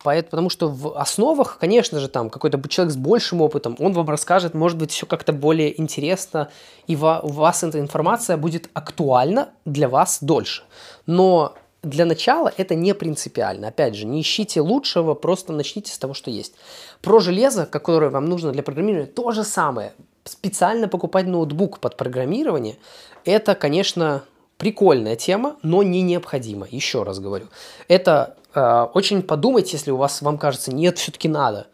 [0.02, 4.54] Потому что в основах, конечно же, там какой-то человек с большим опытом, он вам расскажет,
[4.54, 6.48] может быть, все как-то более интересно,
[6.86, 10.62] и у вас эта информация будет актуальна для вас дольше.
[11.06, 13.68] Но для начала это не принципиально.
[13.68, 16.54] Опять же, не ищите лучшего, просто начните с того, что есть.
[17.00, 19.92] Про железо, которое вам нужно для программирования, то же самое.
[20.24, 22.76] Специально покупать ноутбук под программирование,
[23.24, 24.22] это, конечно,
[24.56, 26.66] прикольная тема, но не необходимо.
[26.70, 27.46] Еще раз говорю.
[27.88, 31.66] Это э, очень подумайте, если у вас вам кажется, нет, все-таки надо.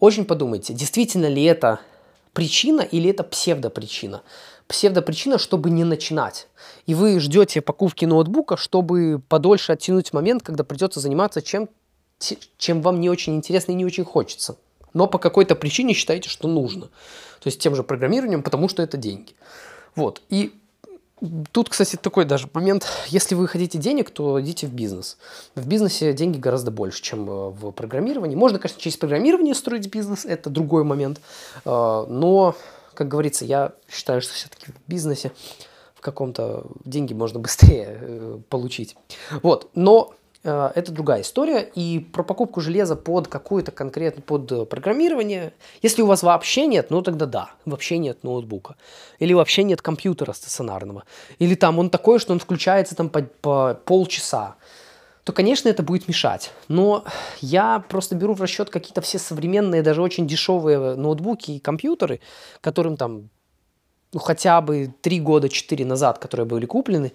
[0.00, 1.80] Очень подумайте, действительно ли это
[2.32, 4.22] причина или это псевдопричина
[4.68, 6.46] псевдопричина, чтобы не начинать.
[6.86, 11.68] И вы ждете покупки ноутбука, чтобы подольше оттянуть момент, когда придется заниматься чем,
[12.58, 14.56] чем вам не очень интересно и не очень хочется.
[14.94, 16.86] Но по какой-то причине считаете, что нужно.
[17.40, 19.32] То есть тем же программированием, потому что это деньги.
[19.96, 20.22] Вот.
[20.28, 20.52] И
[21.52, 22.86] Тут, кстати, такой даже момент.
[23.08, 25.18] Если вы хотите денег, то идите в бизнес.
[25.54, 28.36] В бизнесе деньги гораздо больше, чем э, в программировании.
[28.36, 31.20] Можно, конечно, через программирование строить бизнес, это другой момент.
[31.64, 32.54] Э, но
[32.98, 35.30] как говорится, я считаю, что все-таки в бизнесе
[35.94, 38.96] в каком-то деньги можно быстрее э, получить.
[39.42, 41.60] Вот, но это другая история.
[41.74, 47.02] И про покупку железа под какую-то конкретно, под программирование, если у вас вообще нет, ну
[47.02, 48.76] тогда да, вообще нет ноутбука.
[49.18, 51.04] Или вообще нет компьютера стационарного.
[51.38, 54.56] Или там он такой, что он включается там по, по полчаса
[55.28, 56.52] то, конечно, это будет мешать.
[56.68, 57.04] Но
[57.42, 62.20] я просто беру в расчет какие-то все современные, даже очень дешевые ноутбуки и компьютеры,
[62.62, 63.28] которым там
[64.14, 67.12] ну, хотя бы 3 года, 4 назад, которые были куплены,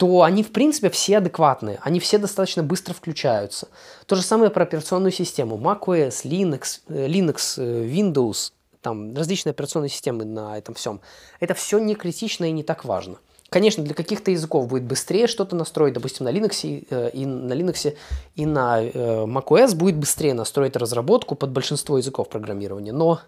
[0.00, 3.68] то они, в принципе, все адекватные, они все достаточно быстро включаются.
[4.06, 5.58] То же самое про операционную систему.
[5.58, 11.02] macOS, Linux, э, Linux э, Windows, там различные операционные системы на этом всем.
[11.38, 13.16] Это все не критично и не так важно.
[13.50, 17.94] Конечно, для каких-то языков будет быстрее что-то настроить, допустим, на Linux э, и на Linux
[18.36, 23.20] и на macOS будет быстрее настроить разработку под большинство языков программирования, но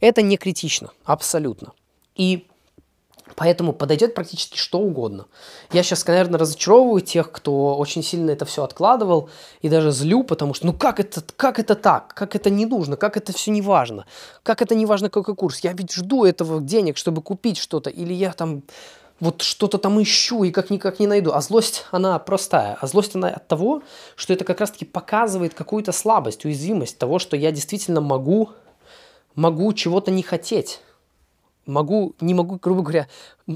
[0.00, 1.72] это не критично, абсолютно.
[2.16, 2.48] И
[3.34, 5.26] Поэтому подойдет практически что угодно.
[5.72, 9.28] Я сейчас, наверное, разочаровываю тех, кто очень сильно это все откладывал
[9.62, 12.96] и даже злю, потому что ну как это, как это так, как это не нужно,
[12.96, 14.06] как это все не важно,
[14.42, 15.60] как это не важно какой курс.
[15.60, 18.62] Я ведь жду этого денег, чтобы купить что-то, или я там
[19.18, 21.32] вот что-то там ищу и как-никак не найду.
[21.32, 22.76] А злость, она простая.
[22.80, 23.82] А злость, она от того,
[24.14, 28.50] что это как раз-таки показывает какую-то слабость, уязвимость того, что я действительно могу,
[29.34, 30.80] могу чего-то не хотеть
[31.66, 33.08] могу, не могу, грубо говоря,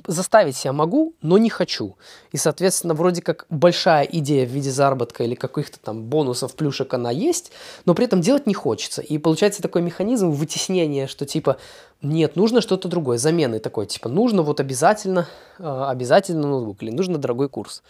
[0.07, 1.97] заставить себя могу, но не хочу.
[2.33, 7.11] И, соответственно, вроде как большая идея в виде заработка или каких-то там бонусов, плюшек она
[7.11, 7.53] есть,
[7.87, 9.03] но при этом делать не хочется.
[9.03, 11.57] И получается такой механизм вытеснения, что типа
[12.03, 17.19] нет, нужно что-то другое, замены такой, типа нужно вот обязательно, э, обязательно ноутбук или нужно
[17.19, 17.83] дорогой курс.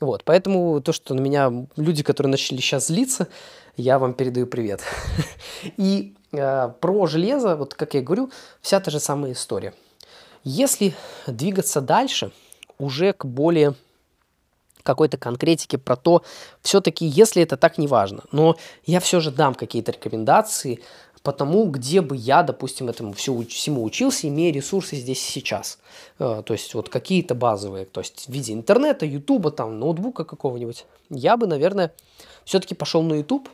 [0.00, 3.28] Вот, поэтому то, что на меня люди, которые начали сейчас злиться,
[3.78, 4.82] я вам передаю привет.
[5.78, 9.74] И Э, про железо, вот как я говорю, вся та же самая история.
[10.44, 10.94] Если
[11.26, 12.32] двигаться дальше,
[12.78, 13.74] уже к более
[14.82, 16.22] какой-то конкретике про то,
[16.62, 18.24] все-таки, если это так, не важно.
[18.32, 20.80] Но я все же дам какие-то рекомендации
[21.22, 25.78] по тому, где бы я, допустим, этому всю, всему учился, имея ресурсы здесь и сейчас.
[26.18, 30.84] Э, то есть вот какие-то базовые, то есть в виде интернета, ютуба, там, ноутбука какого-нибудь.
[31.08, 31.92] Я бы, наверное,
[32.44, 33.48] все-таки пошел на ютуб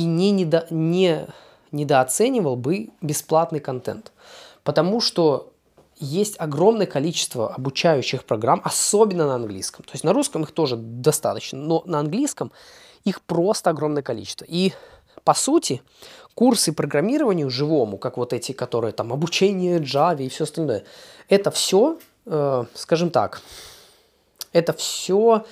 [0.00, 1.26] и не, не, не
[1.72, 4.12] недооценивал бы бесплатный контент.
[4.64, 5.52] Потому что
[5.98, 9.84] есть огромное количество обучающих программ, особенно на английском.
[9.84, 12.50] То есть на русском их тоже достаточно, но на английском
[13.04, 14.46] их просто огромное количество.
[14.48, 14.72] И
[15.22, 15.82] по сути,
[16.34, 20.84] курсы программированию живому, как вот эти, которые там обучение Java и все остальное,
[21.28, 23.42] это все, э, скажем так,
[24.52, 25.44] это все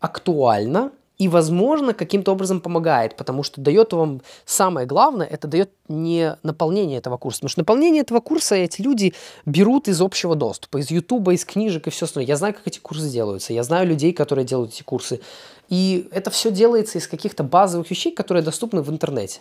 [0.00, 6.36] актуально и, возможно, каким-то образом помогает, потому что дает вам самое главное, это дает не
[6.42, 7.38] наполнение этого курса.
[7.38, 9.14] Потому что наполнение этого курса эти люди
[9.46, 12.28] берут из общего доступа, из Ютуба, из книжек и все остальное.
[12.28, 15.20] Я знаю, как эти курсы делаются, я знаю людей, которые делают эти курсы.
[15.68, 19.40] И это все делается из каких-то базовых вещей, которые доступны в интернете.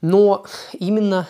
[0.00, 1.28] Но именно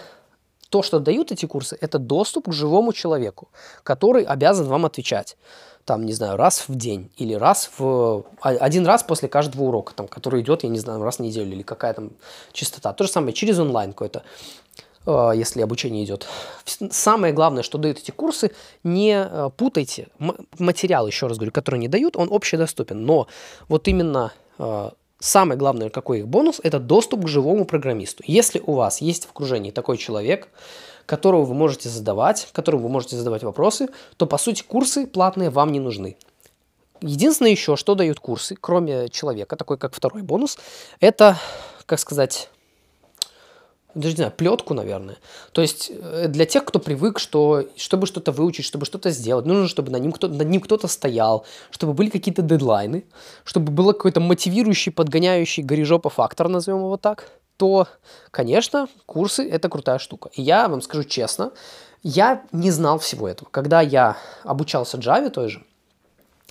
[0.71, 3.49] то, что дают эти курсы, это доступ к живому человеку,
[3.83, 5.37] который обязан вам отвечать
[5.85, 8.25] там, не знаю, раз в день или раз в...
[8.41, 11.53] А, один раз после каждого урока, там, который идет, я не знаю, раз в неделю
[11.53, 12.11] или какая там
[12.53, 12.93] частота.
[12.93, 14.23] То же самое через онлайн какой-то,
[15.07, 16.27] э, если обучение идет.
[16.65, 18.53] Самое главное, что дают эти курсы,
[18.85, 20.09] не э, путайте.
[20.59, 23.05] Материал, еще раз говорю, который они дают, он общедоступен.
[23.05, 23.27] Но
[23.69, 28.23] вот именно э, самое главное, какой их бонус, это доступ к живому программисту.
[28.27, 30.49] Если у вас есть в окружении такой человек,
[31.07, 35.73] которого вы можете задавать, которому вы можете задавать вопросы, то, по сути, курсы платные вам
[35.73, 36.17] не нужны.
[37.01, 40.59] Единственное еще, что дают курсы, кроме человека, такой как второй бонус,
[41.01, 41.37] это,
[41.87, 42.49] как сказать,
[43.95, 45.19] даже не знаю, плетку, наверное.
[45.53, 49.69] То есть э, для тех, кто привык, что чтобы что-то выучить, чтобы что-то сделать, нужно,
[49.69, 53.05] чтобы над ним, кто, над ним кто-то стоял, чтобы были какие-то дедлайны,
[53.45, 57.89] чтобы был какой-то мотивирующий, подгоняющий горижопа фактор, назовем его так то,
[58.31, 60.31] конечно, курсы– это крутая штука.
[60.35, 61.53] И я вам скажу честно,
[62.03, 63.49] я не знал всего этого.
[63.51, 65.65] Когда я обучался Java той же,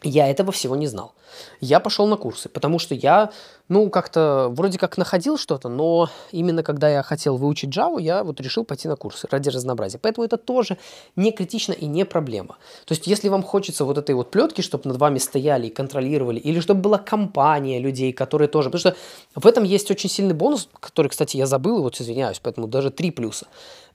[0.03, 1.13] я этого всего не знал.
[1.59, 3.31] Я пошел на курсы, потому что я,
[3.69, 8.41] ну, как-то вроде как находил что-то, но именно когда я хотел выучить Java, я вот
[8.41, 9.99] решил пойти на курсы ради разнообразия.
[9.99, 10.77] Поэтому это тоже
[11.15, 12.57] не критично и не проблема.
[12.85, 16.39] То есть, если вам хочется вот этой вот плетки, чтобы над вами стояли и контролировали,
[16.39, 18.69] или чтобы была компания людей, которые тоже...
[18.69, 18.95] Потому что
[19.35, 22.89] в этом есть очень сильный бонус, который, кстати, я забыл, и вот извиняюсь, поэтому даже
[22.89, 23.47] три плюса.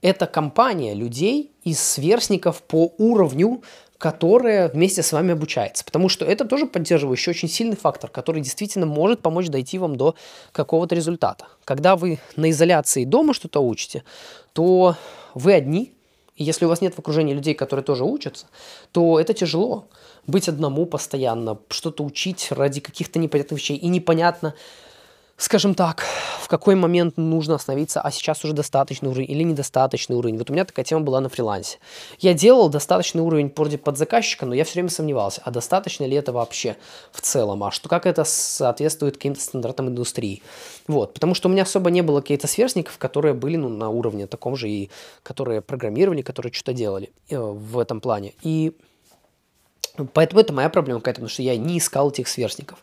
[0.02, 3.62] Это компания людей из сверстников по уровню
[3.98, 5.84] которая вместе с вами обучается.
[5.84, 10.14] Потому что это тоже поддерживающий очень сильный фактор, который действительно может помочь дойти вам до
[10.52, 11.46] какого-то результата.
[11.64, 14.04] Когда вы на изоляции дома что-то учите,
[14.52, 14.96] то
[15.34, 15.92] вы одни,
[16.36, 18.46] и если у вас нет в окружении людей, которые тоже учатся,
[18.92, 19.88] то это тяжело.
[20.26, 23.76] Быть одному постоянно, что-то учить ради каких-то непонятных вещей.
[23.76, 24.54] И непонятно,
[25.36, 26.04] скажем так,
[26.40, 30.38] в какой момент нужно остановиться, а сейчас уже достаточный уровень или недостаточный уровень.
[30.38, 31.78] Вот у меня такая тема была на фрилансе.
[32.18, 36.16] Я делал достаточный уровень вроде под заказчика, но я все время сомневался, а достаточно ли
[36.16, 36.76] это вообще
[37.12, 40.42] в целом, а что как это соответствует каким-то стандартам индустрии.
[40.86, 44.26] Вот, потому что у меня особо не было каких-то сверстников, которые были ну, на уровне
[44.26, 44.90] таком же и
[45.22, 48.32] которые программировали, которые что-то делали э, в этом плане.
[48.42, 48.72] И
[50.12, 52.78] Поэтому это моя проблема какая-то, потому что я не искал этих сверстников.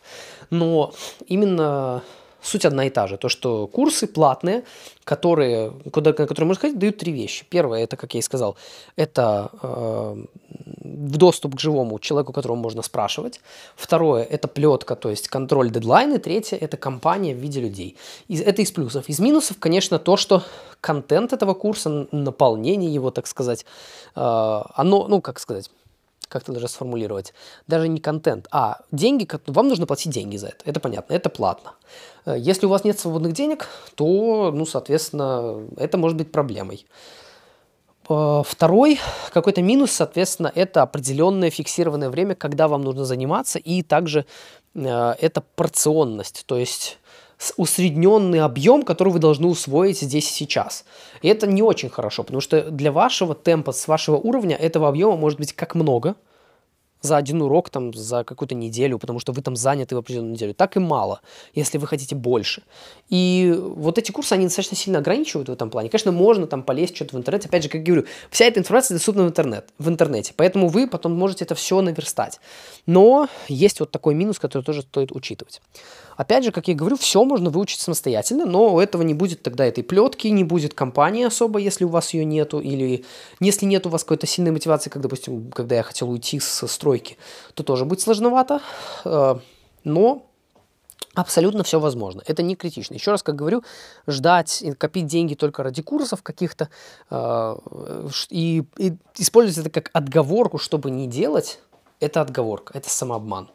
[0.50, 0.92] Но
[1.26, 2.02] именно
[2.44, 3.16] суть одна и та же.
[3.16, 4.62] То, что курсы платные,
[5.04, 7.44] которые, куда, на которые можно ходить, дают три вещи.
[7.50, 8.56] Первое, это, как я и сказал,
[8.96, 10.24] это э,
[10.84, 13.40] доступ к живому человеку, которого можно спрашивать.
[13.76, 16.18] Второе, это плетка, то есть контроль дедлайны.
[16.18, 17.96] Третье, это компания в виде людей.
[18.28, 19.08] И это из плюсов.
[19.08, 20.42] Из минусов, конечно, то, что
[20.80, 23.64] контент этого курса, наполнение его, так сказать,
[24.16, 25.70] э, оно, ну, как сказать,
[26.28, 27.34] как это даже сформулировать,
[27.66, 31.72] даже не контент, а деньги, вам нужно платить деньги за это, это понятно, это платно.
[32.26, 36.86] Э, если у вас нет свободных денег, то, ну, соответственно, это может быть проблемой.
[38.08, 39.00] Э, второй
[39.32, 44.26] какой-то минус, соответственно, это определенное фиксированное время, когда вам нужно заниматься, и также
[44.74, 46.98] э, это порционность, то есть
[47.56, 50.84] усредненный объем, который вы должны усвоить здесь и сейчас.
[51.22, 55.16] И это не очень хорошо, потому что для вашего темпа, с вашего уровня этого объема
[55.16, 56.14] может быть как много–
[57.04, 60.54] за один урок, там, за какую-то неделю, потому что вы там заняты в определенную неделю,
[60.54, 61.20] так и мало,
[61.54, 62.62] если вы хотите больше.
[63.10, 65.90] И вот эти курсы, они достаточно сильно ограничивают в этом плане.
[65.90, 67.48] Конечно, можно там полезть что-то в интернете.
[67.48, 71.12] Опять же, как говорю, вся эта информация доступна в, интернет, в интернете, поэтому вы потом
[71.12, 72.40] можете это все наверстать.
[72.86, 75.60] Но есть вот такой минус, который тоже стоит учитывать.
[76.16, 79.64] Опять же, как я говорю, все можно выучить самостоятельно, но у этого не будет тогда
[79.66, 83.04] этой плетки, не будет компании особо, если у вас ее нету, или
[83.40, 87.16] если нет у вас какой-то сильной мотивации, как, допустим, когда я хотел уйти с стройки,
[87.54, 88.60] то тоже будет сложновато,
[89.04, 89.36] э,
[89.84, 90.26] но
[91.14, 92.22] Абсолютно все возможно.
[92.26, 92.94] Это не критично.
[92.94, 93.62] Еще раз, как говорю,
[94.08, 96.70] ждать и копить деньги только ради курсов каких-то
[97.08, 97.56] э,
[98.30, 101.60] и, и использовать это как отговорку, чтобы не делать,
[102.00, 103.48] это отговорка, это самообман.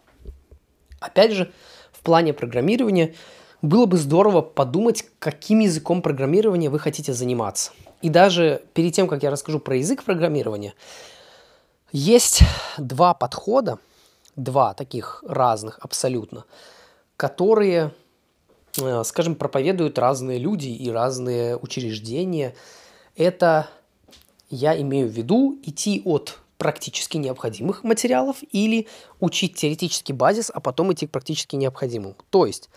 [1.01, 1.51] Опять же,
[1.99, 3.13] в плане программирования,
[3.61, 7.71] было бы здорово подумать, каким языком программирования вы хотите заниматься.
[8.01, 10.73] И даже перед тем, как я расскажу про язык программирования,
[11.91, 12.41] есть
[12.77, 13.79] два подхода,
[14.37, 16.45] два таких разных абсолютно,
[17.17, 17.91] которые,
[18.77, 22.55] э, скажем, проповедуют разные люди и разные учреждения.
[23.17, 23.67] Это
[24.49, 28.87] я имею в виду идти от практически необходимых материалов или
[29.19, 32.15] учить теоретический базис, а потом идти к практически необходимому.
[32.29, 32.69] То есть,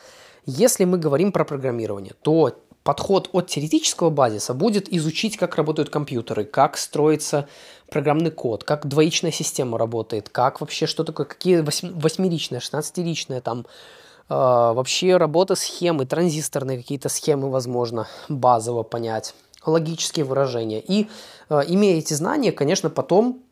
[0.46, 6.44] если мы говорим про программирование, то подход от теоретического базиса будет изучить, как работают компьютеры,
[6.44, 7.48] как строится
[7.90, 13.64] программный код, как двоичная система работает, как вообще, что такое, какие восьмеричные, шестнадцатиричные там, э,
[14.28, 19.34] вообще работа схемы, транзисторные какие-то схемы, возможно, базово понять
[19.66, 20.80] логические выражения.
[20.80, 21.08] И
[21.48, 23.42] э, имея эти знания, конечно, потом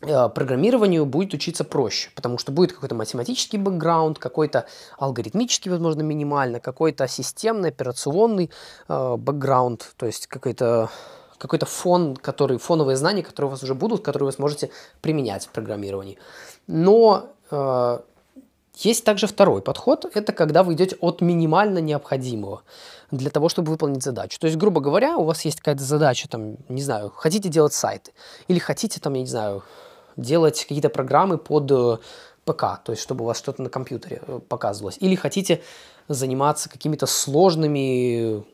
[0.00, 4.66] программированию будет учиться проще, потому что будет какой-то математический бэкграунд, какой-то
[4.98, 8.50] алгоритмический, возможно, минимально, какой-то системный, операционный
[8.88, 10.90] э, бэкграунд, то есть какой-то
[11.38, 14.70] какой-то фон, который, фоновые знания, которые у вас уже будут, которые вы сможете
[15.00, 16.18] применять в программировании.
[16.66, 17.98] Но э,
[18.76, 22.62] есть также второй подход, это когда вы идете от минимально необходимого
[23.10, 24.38] для того, чтобы выполнить задачу.
[24.38, 28.12] То есть, грубо говоря, у вас есть какая-то задача, там, не знаю, хотите делать сайты,
[28.48, 29.62] или хотите, там, я не знаю,
[30.20, 31.98] делать какие-то программы под э,
[32.44, 35.60] ПК, то есть, чтобы у вас что-то на компьютере э, показывалось, или хотите
[36.08, 38.44] заниматься какими-то сложными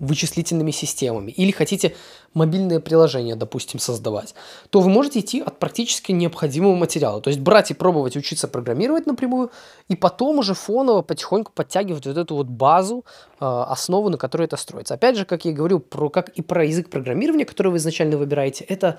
[0.00, 1.94] вычислительными системами, или хотите
[2.32, 4.34] мобильное приложение, допустим, создавать,
[4.70, 7.20] то вы можете идти от практически необходимого материала.
[7.20, 9.50] То есть брать и пробовать учиться программировать напрямую,
[9.88, 13.04] и потом уже фоново потихоньку подтягивать вот эту вот базу,
[13.40, 14.94] э, основу, на которой это строится.
[14.94, 18.64] Опять же, как я говорю, про, как и про язык программирования, который вы изначально выбираете,
[18.64, 18.98] это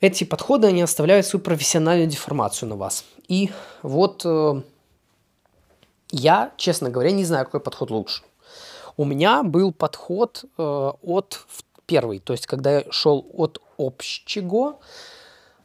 [0.00, 3.04] эти подходы, они оставляют свою профессиональную деформацию на вас.
[3.28, 3.50] И
[3.82, 4.62] вот э,
[6.10, 8.22] я, честно говоря, не знаю, какой подход лучше.
[8.96, 10.62] У меня был подход э,
[11.02, 11.46] от
[11.86, 14.78] первый, то есть когда я шел от общего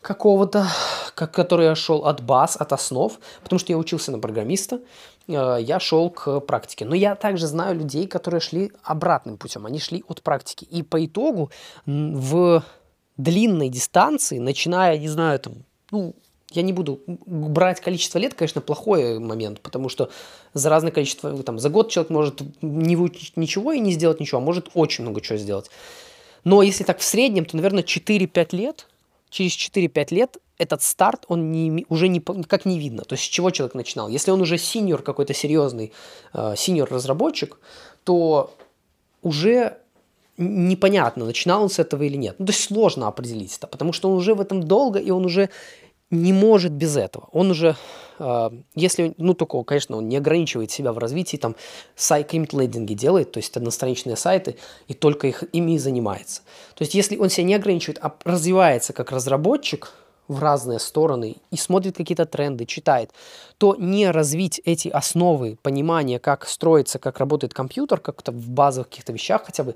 [0.01, 0.67] какого-то,
[1.15, 4.81] как, который я шел от баз, от основ, потому что я учился на программиста,
[5.27, 6.85] э, я шел к практике.
[6.85, 10.65] Но я также знаю людей, которые шли обратным путем, они шли от практики.
[10.65, 11.51] И по итогу
[11.85, 12.63] в
[13.17, 15.53] длинной дистанции, начиная, не знаю, там,
[15.91, 16.15] ну,
[16.51, 20.09] я не буду брать количество лет, конечно, плохой момент, потому что
[20.53, 24.39] за разное количество, там, за год человек может не выучить ничего и не сделать ничего,
[24.39, 25.69] а может очень много чего сделать.
[26.43, 28.87] Но если так в среднем, то, наверное, 4-5 лет,
[29.29, 33.03] через 4-5 лет этот старт, он не, уже не, как не видно.
[33.03, 34.07] То есть с чего человек начинал.
[34.07, 35.91] Если он уже синьор какой-то серьезный,
[36.33, 37.57] э, синьор разработчик,
[38.03, 38.53] то
[39.21, 39.77] уже
[40.37, 42.35] непонятно, начинал он с этого или нет.
[42.39, 45.25] Ну, то есть сложно определить это, потому что он уже в этом долго, и он
[45.25, 45.49] уже
[46.11, 47.29] не может без этого.
[47.31, 47.75] Он уже,
[48.19, 51.55] э, если, ну, только, конечно, он не ограничивает себя в развитии, там,
[51.95, 54.55] сайт, какие-то лендинги делает, то есть одностраничные сайты,
[54.87, 56.41] и только их, ими и занимается.
[56.75, 59.93] То есть, если он себя не ограничивает, а развивается как разработчик
[60.27, 63.11] в разные стороны и смотрит какие-то тренды, читает,
[63.57, 69.13] то не развить эти основы понимания, как строится, как работает компьютер, как-то в базовых каких-то
[69.13, 69.75] вещах хотя бы,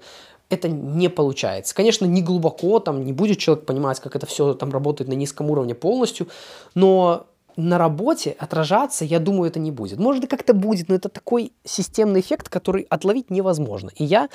[0.50, 1.76] это не получается.
[1.76, 5.50] Конечно, не глубоко, там не будет человек понимать, как это все там работает на низком
[5.52, 6.28] уровне полностью,
[6.76, 10.00] но на работе отражаться, я думаю, это не будет.
[10.00, 13.92] Может, и как-то будет, но это такой системный эффект, который отловить невозможно.
[13.96, 14.30] И я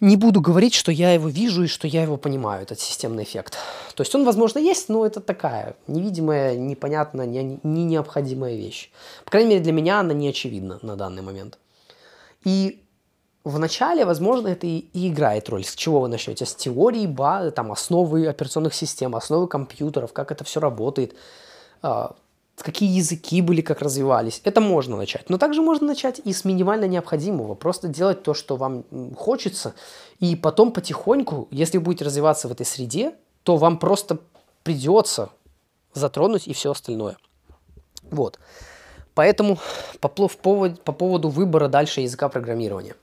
[0.00, 3.56] не буду говорить, что я его вижу и что я его понимаю, этот системный эффект.
[3.94, 8.90] То есть он, возможно, есть, но это такая невидимая, непонятная, не, не необходимая вещь.
[9.24, 11.58] По крайней мере, для меня она не очевидна на данный момент.
[12.44, 12.81] И
[13.44, 15.64] в начале, возможно, это и, и играет роль.
[15.64, 16.46] С чего вы начнете?
[16.46, 21.16] С теории, базы, там, основы операционных систем, основы компьютеров, как это все работает,
[21.82, 22.08] э,
[22.56, 24.40] какие языки были, как развивались.
[24.44, 25.28] Это можно начать.
[25.28, 27.54] Но также можно начать и с минимально необходимого.
[27.54, 28.84] Просто делать то, что вам
[29.16, 29.74] хочется.
[30.20, 34.18] И потом потихоньку, если вы будете развиваться в этой среде, то вам просто
[34.62, 35.30] придется
[35.94, 37.16] затронуть и все остальное.
[38.10, 38.38] Вот.
[39.14, 39.58] Поэтому
[40.00, 42.94] по, по, поводу, по поводу выбора дальше языка программирования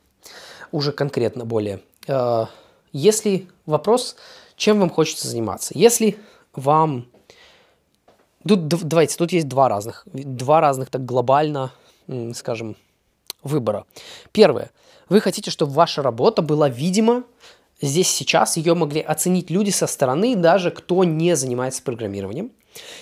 [0.71, 1.81] уже конкретно более.
[2.07, 2.45] Э,
[2.91, 4.15] если вопрос,
[4.55, 5.73] чем вам хочется заниматься?
[5.75, 6.17] Если
[6.53, 7.07] вам...
[8.47, 11.71] Тут, давайте, тут есть два разных, два разных так глобально,
[12.33, 12.77] скажем,
[13.43, 13.85] выбора.
[14.31, 14.71] Первое.
[15.09, 17.23] Вы хотите, чтобы ваша работа была видима
[17.81, 22.51] здесь сейчас, ее могли оценить люди со стороны, даже кто не занимается программированием.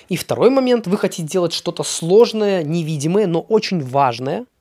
[0.09, 0.87] И второй момент.
[0.87, 4.45] Вы хотите делать что-то сложное, невидимое, но очень важное–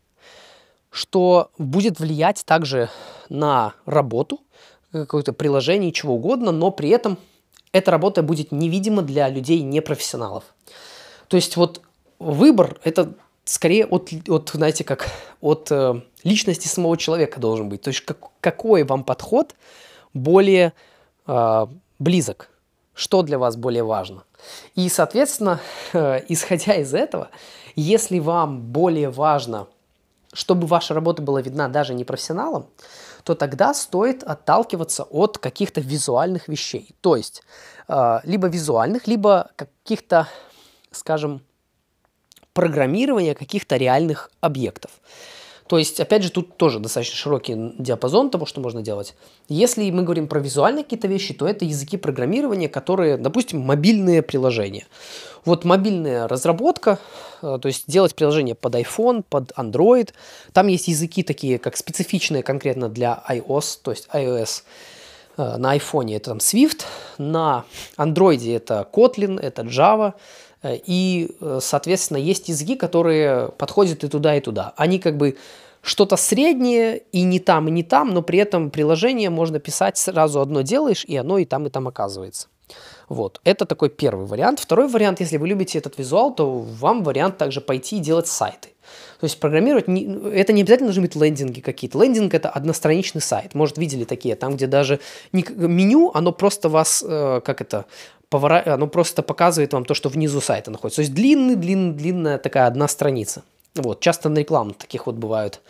[0.96, 2.88] что будет влиять также
[3.28, 4.40] на работу,
[4.90, 7.18] какое-то приложение, чего угодно, но при этом
[7.70, 10.44] эта работа будет невидима для людей непрофессионалов.
[11.28, 11.82] То есть вот
[12.18, 13.12] выбор это
[13.44, 15.10] скорее от, от знаете, как
[15.42, 17.82] от э, личности самого человека должен быть.
[17.82, 19.54] То есть как, какой вам подход
[20.14, 20.72] более
[21.26, 21.66] э,
[21.98, 22.48] близок,
[22.94, 24.24] что для вас более важно.
[24.74, 25.60] И, соответственно,
[25.92, 27.28] э, исходя из этого,
[27.74, 29.66] если вам более важно
[30.36, 32.66] чтобы ваша работа была видна даже не профессионалам,
[33.24, 36.94] то тогда стоит отталкиваться от каких-то визуальных вещей.
[37.00, 37.42] То есть
[37.88, 40.28] э, либо визуальных, либо каких-то,
[40.90, 41.40] скажем,
[42.52, 44.90] программирования каких-то реальных объектов.
[45.66, 49.14] То есть, опять же, тут тоже достаточно широкий диапазон того, что можно делать.
[49.48, 54.86] Если мы говорим про визуальные какие-то вещи, то это языки программирования, которые, допустим, мобильные приложения.
[55.44, 56.98] Вот мобильная разработка,
[57.42, 60.10] э, то есть делать приложение под iPhone, под Android.
[60.52, 64.62] Там есть языки такие, как специфичные конкретно для iOS, то есть iOS.
[65.36, 66.82] Э, на iPhone это там Swift,
[67.18, 67.64] на
[67.96, 70.14] Android это Kotlin, это Java–
[70.74, 74.72] и, э, соответственно, есть языки, которые подходят и туда, и туда.
[74.76, 75.36] Они как бы
[75.82, 80.40] что-то среднее и не там, и не там, но при этом приложение можно писать сразу
[80.40, 82.48] одно делаешь, и оно и там, и там оказывается.
[83.08, 84.58] Вот, это такой первый вариант.
[84.58, 88.70] Второй вариант, если вы любите этот визуал, то вам вариант также пойти и делать сайты.
[89.20, 92.02] То есть программировать, не, это не обязательно должны быть лендинги какие-то.
[92.02, 93.54] Лендинг это одностраничный сайт.
[93.54, 95.00] Может, видели такие, там, где даже
[95.32, 97.86] не, меню, оно просто вас, э, как это,
[98.28, 98.62] повора...
[98.66, 100.96] оно просто показывает вам то, что внизу сайта находится.
[100.96, 103.42] То есть длинный, длинный, длинная такая одна страница.
[103.74, 105.60] Вот, часто на рекламу таких вот бывают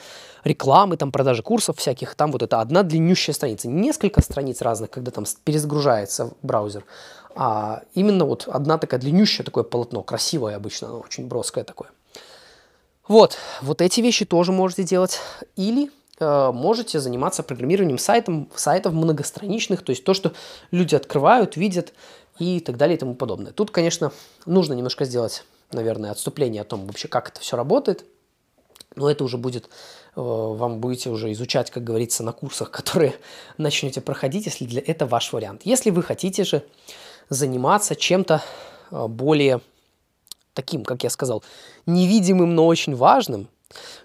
[0.45, 3.69] рекламы, там продажи курсов всяких, там вот это одна длиннющая страница.
[3.69, 6.85] Несколько страниц разных, когда там перезагружается браузер,
[7.35, 11.91] а именно вот одна такая длиннющая такое полотно, красивое обычно, оно очень броское такое.
[13.09, 15.21] Вот, вот эти вещи тоже можете делать.
[15.57, 20.33] Или э, можете заниматься программированием сайтом, сайтов многостраничных, то есть то, что
[20.71, 21.93] люди открывают, видят,
[22.39, 23.53] и так далее и тому подобное.
[23.53, 24.13] Тут, конечно,
[24.45, 28.05] нужно немножко сделать, наверное, отступление о том вообще, как это все работает,
[28.95, 29.67] но это уже будет,
[30.17, 33.15] э, вам будете уже изучать, как говорится, на курсах, которые
[33.57, 35.63] начнете проходить, если для это ваш вариант.
[35.65, 36.63] Если вы хотите же
[37.29, 38.43] заниматься чем-то
[38.91, 39.61] э, более
[40.57, 41.45] таким, как я сказал,
[41.87, 43.49] невидимым, но очень важным,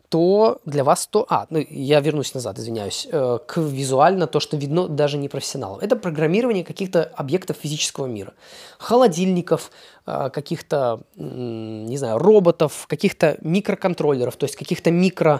[0.10, 1.26] то для вас то...
[1.30, 3.08] А, ну, я вернусь назад, извиняюсь.
[3.12, 5.80] Э, к визуально то, что видно даже не профессионалам.
[5.80, 8.34] Это программирование каких-то объектов физического мира.
[8.78, 9.72] Холодильников,
[10.06, 15.40] э, каких-то, не знаю, роботов, каких-то микроконтроллеров, то есть каких-то микро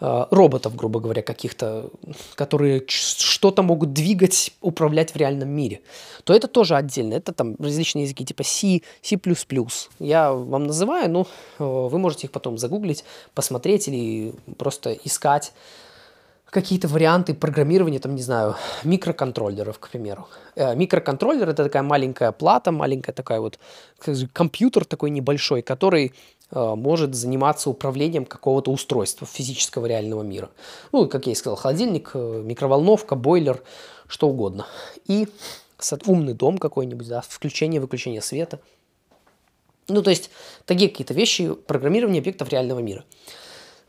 [0.00, 1.90] роботов, грубо говоря, каких-то,
[2.34, 5.80] которые что-то могут двигать, управлять в реальном мире,
[6.24, 7.14] то это тоже отдельно.
[7.14, 9.18] Это там различные языки типа C, C++.
[9.98, 11.26] Я вам называю, но
[11.58, 15.52] э, вы можете их потом загуглить, посмотреть или просто искать
[16.50, 20.26] какие-то варианты программирования, там, не знаю, микроконтроллеров, к примеру.
[20.56, 23.58] Э, микроконтроллер– это такая маленькая плата, маленькая такая вот,
[24.32, 26.12] компьютер такой небольшой, который э,
[26.52, 30.50] может заниматься управлением какого-то устройства физического реального мира.
[30.92, 33.62] Ну, как я и сказал, холодильник, э, микроволновка, бойлер,
[34.08, 34.66] что угодно.
[35.06, 35.28] И
[36.06, 38.60] умный дом какой-нибудь, да, включение-выключение света.
[39.88, 40.30] Ну, то есть,
[40.66, 43.04] такие какие-то вещи программирования объектов реального мира.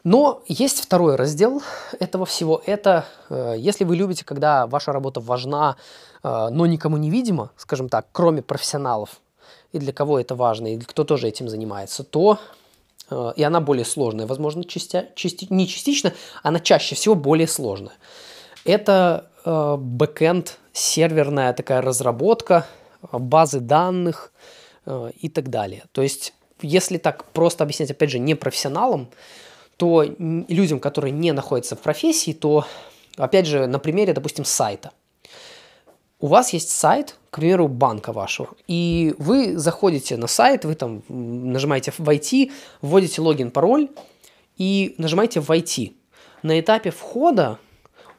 [0.04, 1.62] Но есть второй раздел
[2.00, 2.62] этого всего.
[2.66, 5.76] Это э, если вы любите, когда ваша работа важна,
[6.24, 9.22] э, но никому не видима, скажем так, кроме профессионалов,
[9.72, 12.40] и для кого это важно, и кто тоже этим занимается, то
[13.10, 16.14] э, и она более сложная, возможно, частя, части, не частично,
[16.44, 17.96] она чаще всего более сложная.
[18.66, 22.66] Это э, бэкэнд, серверная такая разработка,
[23.12, 24.32] базы данных
[24.86, 25.84] э, и так далее.
[25.92, 29.10] То есть, если так просто объяснять, опять же, не профессионалам,
[29.78, 32.66] то людям, которые не находятся в профессии, то,
[33.18, 34.92] опять же, на примере, допустим, сайта.
[36.22, 41.02] У вас есть сайт, к примеру, банка вашего, и вы заходите на сайт, вы там
[41.10, 42.52] нажимаете «Войти»,
[42.84, 43.90] вводите логин, пароль
[44.56, 45.98] и нажимаете «Войти».
[46.44, 47.58] На этапе входа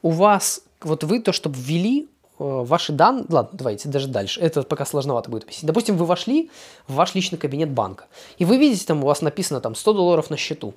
[0.01, 2.07] у вас, вот вы то, чтобы ввели э,
[2.39, 5.67] ваши данные, ладно, давайте даже дальше, это пока сложновато будет объяснить.
[5.67, 6.51] Допустим, вы вошли
[6.89, 10.29] в ваш личный кабинет банка, и вы видите, там у вас написано там 100 долларов
[10.29, 10.73] на счету.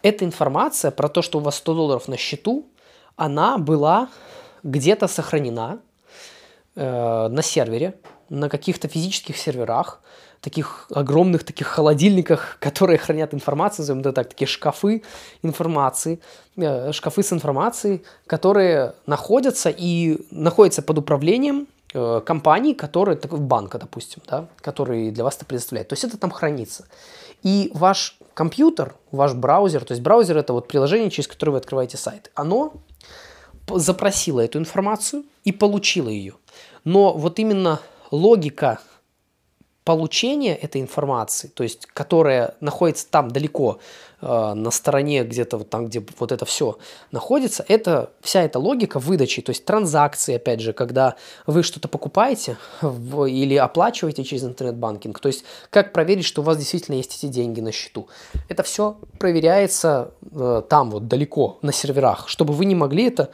[0.00, 2.66] Эта информация про то, что у вас 100 долларов на счету,
[3.16, 4.10] она была
[4.62, 5.80] где-то сохранена
[6.76, 7.94] э, на сервере,
[8.28, 10.00] на каких-то физических серверах,
[10.40, 15.02] таких огромных таких холодильниках, которые хранят информацию, назовем это так, такие шкафы
[15.42, 16.20] информации,
[16.56, 23.78] э, шкафы с информацией, которые находятся и находятся под управлением э, компаний, которые, такой банка,
[23.78, 25.88] допустим, да, который для вас это предоставляет.
[25.88, 26.84] То есть это там хранится.
[27.42, 31.96] И ваш компьютер, ваш браузер, то есть браузер это вот приложение, через которое вы открываете
[31.96, 32.74] сайт, оно
[33.68, 36.34] запросило эту информацию и получило ее.
[36.84, 38.80] Но вот именно логика
[39.86, 43.78] получения этой информации, то есть которая находится там далеко,
[44.20, 46.78] э, на стороне где-то вот там, где вот это все
[47.12, 51.14] находится, это вся эта логика выдачи, то есть транзакции, опять же, когда
[51.46, 56.58] вы что-то покупаете в, или оплачиваете через интернет-банкинг, то есть как проверить, что у вас
[56.58, 58.08] действительно есть эти деньги на счету.
[58.48, 63.30] Это все проверяется э, там вот далеко на серверах, чтобы вы не могли это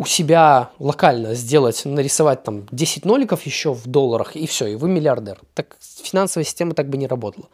[0.00, 4.88] у себя локально сделать, нарисовать там 10 ноликов еще в долларах, и все, и вы
[4.88, 5.38] миллиардер.
[5.52, 7.48] Так финансовая система так бы не работала.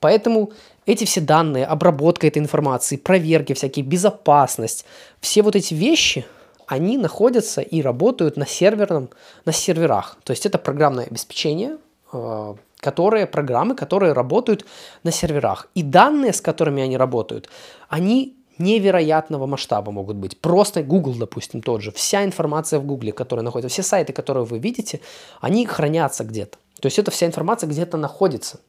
[0.00, 0.52] Поэтому
[0.86, 4.86] эти все данные, обработка этой информации, проверки всякие, безопасность,
[5.20, 6.24] все вот эти вещи,
[6.66, 9.10] они находятся и работают на серверном,
[9.44, 10.16] на серверах.
[10.24, 11.76] То есть это программное обеспечение,
[12.14, 14.64] э, которые, программы, которые работают
[15.02, 15.68] на серверах.
[15.74, 17.50] И данные, с которыми они работают,
[17.90, 20.40] они невероятного масштаба могут быть.
[20.40, 21.92] Просто Google, допустим, тот же.
[21.92, 25.00] Вся информация в Google, которая находится, все сайты, которые вы видите,
[25.40, 26.58] они хранятся где-то.
[26.80, 28.60] То есть эта вся информация где-то находится.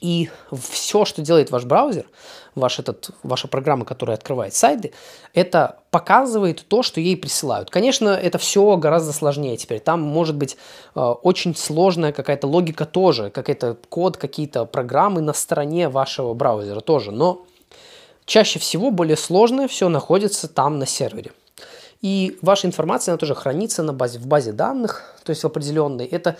[0.00, 2.06] И все, что делает ваш браузер,
[2.54, 4.92] ваш этот, ваша программа, которая открывает сайты,
[5.32, 7.70] это показывает то, что ей присылают.
[7.70, 9.80] Конечно, это все гораздо сложнее теперь.
[9.80, 10.56] Там может быть
[10.94, 17.10] э, очень сложная какая-то логика тоже, какой-то код, какие-то программы на стороне вашего браузера тоже.
[17.10, 17.46] Но
[18.26, 21.32] чаще всего более сложное все находится там на сервере.
[22.02, 26.04] И ваша информация, она тоже хранится на базе, в базе данных, то есть в определенной.
[26.04, 26.36] Это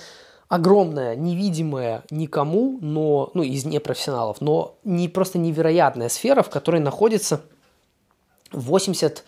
[0.48, 7.40] огромная, невидимая никому, но, ну, из непрофессионалов, но не просто невероятная сфера, в которой находится
[8.52, 9.24] 80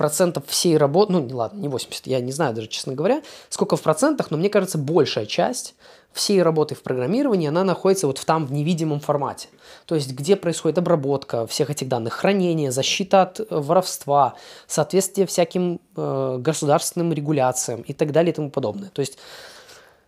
[0.00, 3.20] процентов всей работы, ну, ладно, не 80, я не знаю даже, честно говоря,
[3.50, 5.74] сколько в процентах, но мне кажется, большая часть
[6.14, 9.48] всей работы в программировании, она находится вот в там, в невидимом формате.
[9.84, 14.36] То есть, где происходит обработка всех этих данных, хранение, защита от воровства,
[14.66, 18.88] соответствие всяким э, государственным регуляциям и так далее и тому подобное.
[18.88, 19.18] То есть,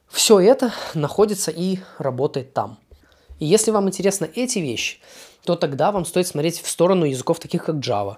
[0.08, 2.78] все это находится и работает там.
[3.40, 5.00] И если вам интересны эти вещи,
[5.44, 8.16] то тогда вам стоит смотреть в сторону языков таких как Java,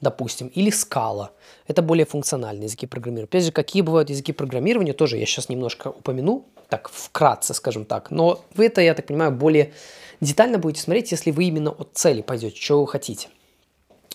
[0.00, 1.30] допустим, или Scala.
[1.66, 3.28] Это более функциональные языки программирования.
[3.28, 8.10] Опять же, какие бывают языки программирования, тоже я сейчас немножко упомяну, так вкратце, скажем так.
[8.10, 9.72] Но вы это, я так понимаю, более
[10.20, 13.28] детально будете смотреть, если вы именно от цели пойдете, что вы хотите.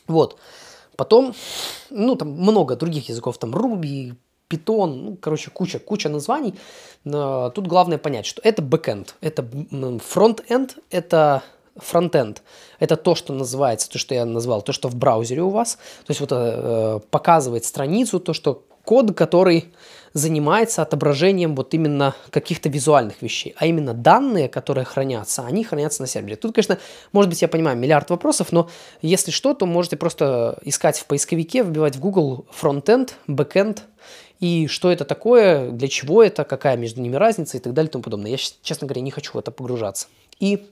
[0.07, 0.37] Вот.
[0.97, 1.33] Потом,
[1.89, 4.15] ну, там много других языков, там Ruby,
[4.49, 6.55] Python, ну, короче, куча, куча названий.
[7.03, 9.47] Тут главное понять, что это backend, это
[10.03, 11.41] frontend, это
[11.77, 12.41] frontend.
[12.79, 15.75] Это то, что называется, то, что я назвал, то, что в браузере у вас.
[16.05, 19.65] То есть вот э, показывает страницу, то, что код, который
[20.13, 26.07] занимается отображением вот именно каких-то визуальных вещей, а именно данные, которые хранятся, они хранятся на
[26.07, 26.35] сервере.
[26.35, 26.77] Тут, конечно,
[27.13, 28.69] может быть, я понимаю миллиард вопросов, но
[29.01, 33.83] если что, то можете просто искать в поисковике, вбивать в Google frontend, backend,
[34.41, 37.91] и что это такое, для чего это, какая между ними разница и так далее и
[37.91, 38.31] тому подобное.
[38.31, 40.07] Я, честно говоря, не хочу в это погружаться.
[40.39, 40.67] И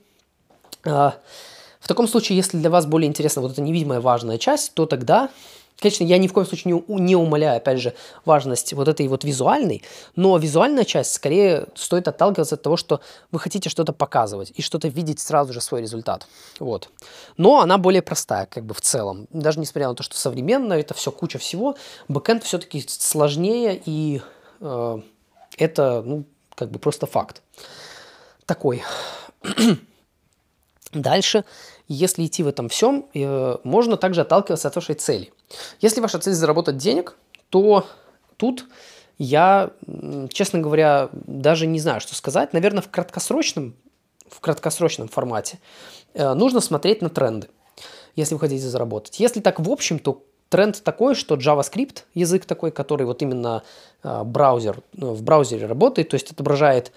[0.84, 5.30] в таком случае, если для вас более интересна вот эта невидимая важная часть, то тогда
[5.80, 7.94] Конечно, я ни в коем случае не, не умаляю, опять же,
[8.26, 9.82] важность вот этой вот визуальной,
[10.14, 13.00] но визуальная часть скорее стоит отталкиваться от того, что
[13.32, 16.26] вы хотите что-то показывать и что-то видеть сразу же свой результат.
[16.58, 16.90] Вот.
[17.38, 19.26] Но она более простая, как бы в целом.
[19.30, 21.76] Даже несмотря на то, что современно, это все куча всего,
[22.08, 24.20] бэкэнд все-таки сложнее, и
[24.60, 24.98] э,
[25.56, 27.40] это, ну, как бы просто факт.
[28.44, 28.82] Такой.
[30.92, 31.44] Дальше
[31.92, 35.32] если идти в этом всем, э, можно также отталкиваться от вашей цели.
[35.80, 37.16] Если ваша цель заработать денег,
[37.48, 37.84] то
[38.36, 38.66] тут
[39.18, 39.72] я,
[40.32, 42.52] честно говоря, даже не знаю, что сказать.
[42.52, 43.74] Наверное, в краткосрочном,
[44.28, 45.58] в краткосрочном формате
[46.14, 47.48] э, нужно смотреть на тренды,
[48.14, 49.18] если вы хотите заработать.
[49.18, 53.64] Если так в общем, то тренд такой, что JavaScript, язык такой, который вот именно
[54.04, 56.92] э, браузер, в браузере работает, то есть отображает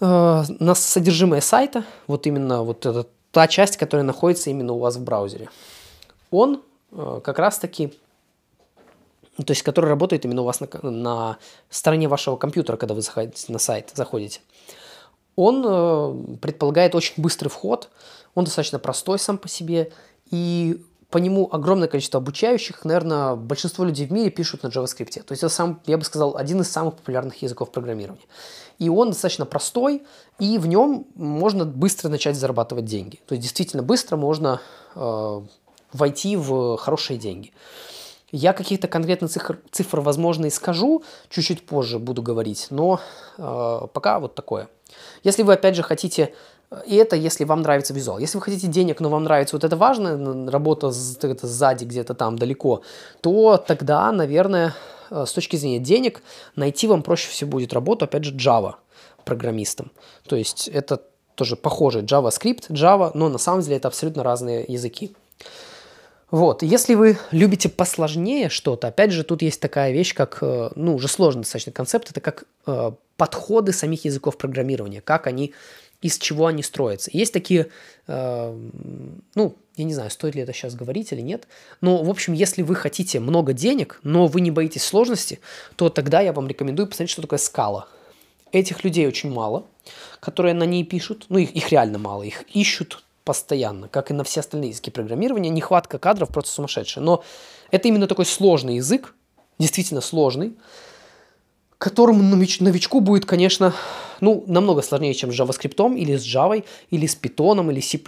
[0.00, 5.04] на содержимое сайта, вот именно вот этот та часть, которая находится именно у вас в
[5.04, 5.50] браузере.
[6.30, 7.92] Он э, как раз-таки,
[9.36, 11.38] то есть который работает именно у вас на, на
[11.68, 14.40] стороне вашего компьютера, когда вы заходите на сайт, заходите.
[15.36, 17.90] Он э, предполагает очень быстрый вход,
[18.34, 19.92] он достаточно простой сам по себе,
[20.30, 25.22] и по нему огромное количество обучающих, наверное, большинство людей в мире пишут на JavaScript.
[25.22, 28.24] То есть это сам, я бы сказал, один из самых популярных языков программирования.
[28.78, 30.02] И он достаточно простой,
[30.38, 33.20] и в нем можно быстро начать зарабатывать деньги.
[33.26, 34.60] То есть действительно быстро можно
[34.94, 35.40] э,
[35.92, 37.52] войти в хорошие деньги.
[38.32, 43.00] Я каких-то конкретных цифр, цифр, возможно, и скажу, чуть-чуть позже буду говорить, но
[43.38, 44.68] э, пока вот такое.
[45.22, 46.34] Если вы, опять же, хотите
[46.86, 48.18] и это, если вам нравится визуал.
[48.18, 52.82] Если вы хотите денег, но вам нравится вот это важная работа сзади, где-то там далеко,
[53.20, 54.74] то тогда, наверное,
[55.10, 56.22] э, с точки зрения денег,
[56.56, 58.74] найти вам проще всего будет работу, опять же, Java
[59.24, 59.92] программистом.
[60.26, 61.02] То есть это
[61.34, 65.14] тоже похоже JavaScript, Java, но на самом деле это абсолютно разные языки.
[66.32, 70.96] Вот, если вы любите посложнее что-то, опять же, тут есть такая вещь, как, э, ну,
[70.96, 75.54] уже сложный достаточно концепт, это как э, подходы самих языков программирования, как они
[76.02, 77.10] из чего они строятся.
[77.12, 77.68] Есть такие,
[78.06, 78.68] э,
[79.34, 81.46] ну, я не знаю, стоит ли это сейчас говорить или нет,
[81.80, 85.40] но, в общем, если вы хотите много денег, но вы не боитесь сложности,
[85.76, 87.88] то тогда я вам рекомендую посмотреть, что такое скала.
[88.52, 89.66] Этих людей очень мало,
[90.20, 91.26] которые на ней пишут.
[91.28, 92.22] Ну, их, их реально мало.
[92.22, 95.50] Их ищут постоянно, как и на все остальные языки программирования.
[95.50, 97.04] Нехватка кадров просто сумасшедшая.
[97.04, 97.24] Но
[97.70, 99.14] это именно такой сложный язык,
[99.58, 100.54] действительно сложный,
[101.78, 103.74] которому новичку будет, конечно,
[104.20, 107.98] ну, намного сложнее, чем с JavaScript, или с Java, или с Python, или C++,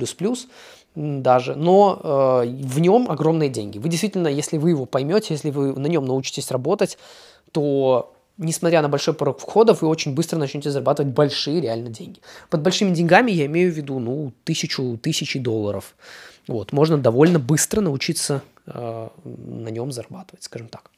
[0.95, 3.79] даже, но э, в нем огромные деньги.
[3.79, 6.99] Вы действительно, если вы его поймете, если вы на нем научитесь работать,
[7.53, 12.21] то несмотря на большой порог входов, вы очень быстро начнете зарабатывать большие реально деньги.
[12.51, 15.95] Под большими деньгами я имею в виду, ну, тысячу, тысячи долларов.
[16.47, 20.91] Вот, можно довольно быстро научиться э, на нем зарабатывать, скажем так.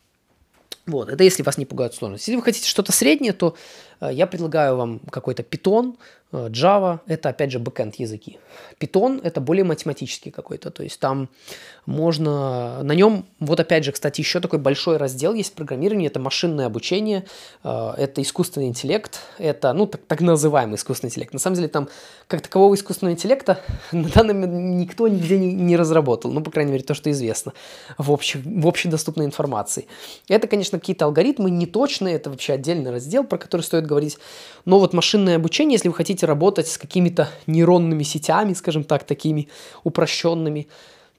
[0.87, 2.31] Вот, это если вас не пугают сложности.
[2.31, 3.55] Если вы хотите что-то среднее, то
[4.01, 8.39] э, я предлагаю вам какой-то Э, Java– это, опять же, бэкенд языки.
[8.79, 11.29] Python– это более математический какой-то, то есть там
[11.87, 12.83] можно…
[12.83, 17.25] На нем, вот опять же, кстати, еще такой большой раздел есть программирование, это машинное обучение,
[17.65, 21.33] э, это искусственный интеллект, это, ну, так, так называемый искусственный интеллект.
[21.33, 21.89] На самом деле там
[22.29, 23.61] как такового искусственного интеллекта
[23.93, 27.53] на данный момент никто нигде не, не разработал, ну, по крайней мере, то, что известно
[27.99, 29.87] в, общей, в общедоступной информации.
[30.29, 34.19] Это, конечно, какие-то алгоритмы неточные, это вообще отдельный раздел, про который стоит говорить,
[34.65, 39.05] но вот машинное обучение, если вы хотите хотите работать с какими-то нейронными сетями, скажем так,
[39.05, 39.49] такими
[39.85, 40.67] упрощенными,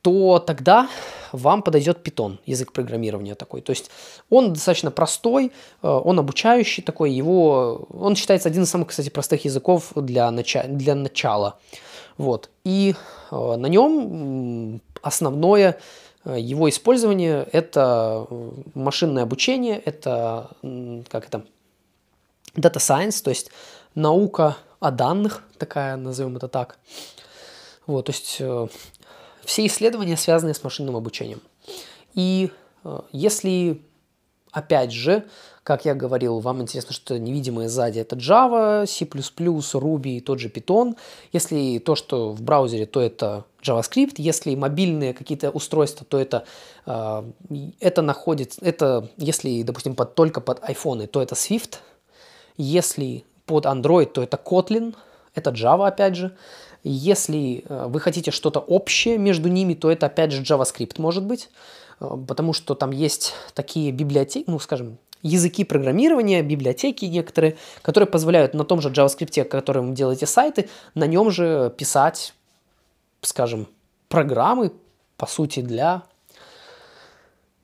[0.02, 0.88] то тогда
[1.32, 3.62] вам подойдет Python, язык программирования такой.
[3.62, 3.92] То есть
[4.30, 5.52] он достаточно простой,
[5.84, 10.64] э, он обучающий такой, его, он считается один из самых, кстати, простых языков для, нача
[10.68, 11.54] для начала.
[12.18, 12.50] Вот.
[12.64, 12.96] И
[13.32, 15.76] э, на нем основное
[16.26, 18.28] э, его использование– это
[18.74, 20.48] машинное обучение, это,
[21.10, 21.42] как это,
[22.56, 23.52] data science, то есть
[23.96, 26.78] наука о данных, такая, назовем это так.
[27.86, 28.68] Вот, то есть э,
[29.46, 31.42] все исследования связаны с машинным обучением.
[32.16, 32.52] И
[32.84, 33.82] э, если,
[34.52, 35.24] опять же,
[35.64, 40.50] как я говорил, вам интересно что невидимое сзади, это Java, C++, Ruby и тот же
[40.50, 40.98] Python.
[41.32, 44.16] Если то, что в браузере, то это JavaScript.
[44.18, 46.46] Если мобильные какие-то устройства, то это,
[46.88, 47.24] э,
[47.80, 51.76] это находится, это, если, допустим, под, только под iPhone, то это Swift.
[52.58, 54.96] Если под Android, то это Kotlin,
[55.36, 56.32] это Java опять же.
[56.84, 61.50] Если э, вы хотите что-то общее между ними, то это опять же JavaScript может быть,
[62.00, 68.54] э, потому что там есть такие библиотеки, ну скажем, языки программирования, библиотеки некоторые, которые позволяют
[68.54, 72.34] на том же JavaScript, которым вы делаете сайты, на нем же писать,
[73.22, 73.68] скажем,
[74.08, 74.72] программы,
[75.18, 76.04] по сути, для,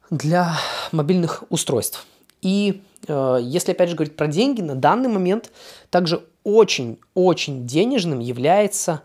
[0.09, 0.51] для
[0.91, 2.05] мобильных устройств.
[2.47, 5.51] И э, если опять же говорить про деньги, на данный момент
[5.89, 9.01] также очень-очень денежным является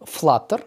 [0.00, 0.60] Flutter,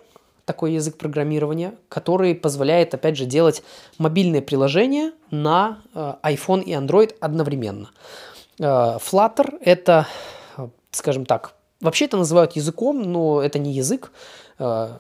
[0.46, 3.64] такой язык программирования, который позволяет, опять же, делать
[3.98, 7.92] мобильные приложения на э, iPhone и Android одновременно.
[8.60, 10.08] Э, Flutter это,
[10.92, 14.14] скажем так, вообще это называют языком, но это не язык.
[14.58, 15.00] Э,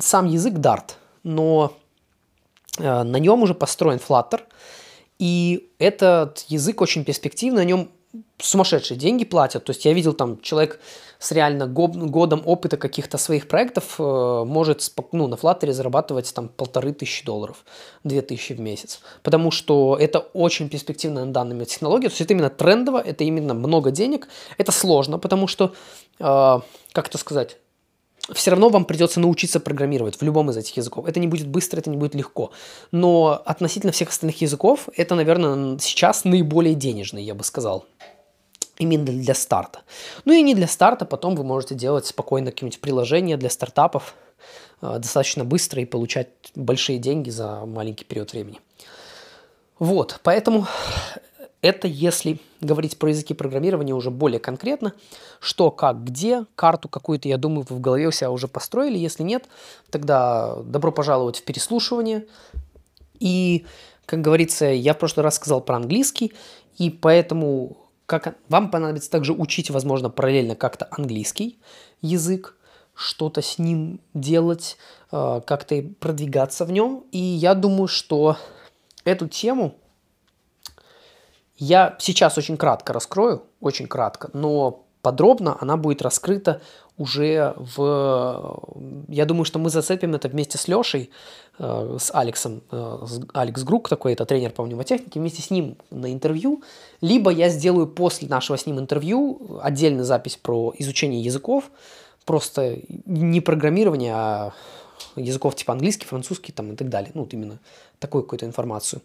[0.00, 0.92] сам язык Dart,
[1.24, 1.72] но
[2.78, 4.42] э, на нем уже построен Flutter–
[5.24, 7.88] и этот язык очень перспективный, на нем
[8.36, 9.64] сумасшедшие деньги платят.
[9.64, 10.80] То есть я видел там человек
[11.18, 16.92] с реально годом опыта каких-то своих проектов э, может ну, на Flutter зарабатывать там полторы
[16.92, 17.64] тысячи долларов,
[18.04, 19.00] две тысячи в месяц.
[19.22, 22.08] Потому что это очень перспективная на данный технология.
[22.08, 24.28] То есть это именно трендово, это именно много денег.
[24.58, 25.72] Это сложно, потому что,
[26.18, 26.60] э,
[26.92, 27.56] как это сказать,
[28.32, 31.06] все равно вам придется научиться программировать в любом из этих языков.
[31.06, 32.52] Это не будет быстро, это не будет легко.
[32.90, 37.84] Но относительно всех остальных языков, это, наверное, сейчас наиболее денежный, я бы сказал.
[38.78, 39.82] Именно для старта.
[40.24, 44.14] Ну и не для старта, потом вы можете делать спокойно какие-нибудь приложения для стартапов
[44.82, 48.60] э, достаточно быстро и получать большие деньги за маленький период времени.
[49.78, 50.66] Вот, поэтому
[51.64, 54.92] это если говорить про языки программирования уже более конкретно,
[55.40, 58.98] что, как, где, карту какую-то, я думаю, вы в голове у себя уже построили.
[58.98, 59.46] Если нет,
[59.88, 62.26] тогда добро пожаловать в переслушивание.
[63.18, 63.64] И,
[64.04, 66.34] как говорится, я в прошлый раз сказал про английский,
[66.76, 71.58] и поэтому как, вам понадобится также учить, возможно, параллельно как-то английский
[72.02, 72.56] язык,
[72.94, 74.76] что-то с ним делать,
[75.12, 77.04] э, как-то продвигаться в нем.
[77.10, 78.36] И я думаю, что
[79.06, 79.76] эту тему
[81.56, 86.60] я сейчас очень кратко раскрою, очень кратко, но подробно она будет раскрыта
[86.96, 89.04] уже в...
[89.08, 91.10] Я думаю, что мы зацепим это вместе с Лешей,
[91.58, 95.76] э, с Алексом, э, с Алекс Грук такой, это тренер по мнемотехнике, вместе с ним
[95.90, 96.62] на интервью,
[97.00, 101.70] либо я сделаю после нашего с ним интервью отдельную запись про изучение языков,
[102.24, 104.52] просто не программирование, а
[105.16, 107.58] языков типа английский, французский там и так далее, ну вот именно
[107.98, 109.02] такую какую-то информацию.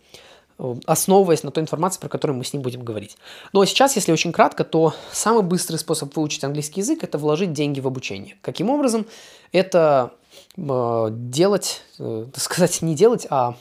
[0.86, 3.18] Основываясь на той информации, про которую мы с ним будем говорить.
[3.54, 7.80] А сейчас, если очень кратко, то самый быстрый способ выучить английский язык– это вложить деньги
[7.80, 8.38] в обучение.
[8.42, 9.06] Каким образом?
[9.52, 10.12] Это
[10.58, 13.56] э, делать, э, так сказать, не делать, а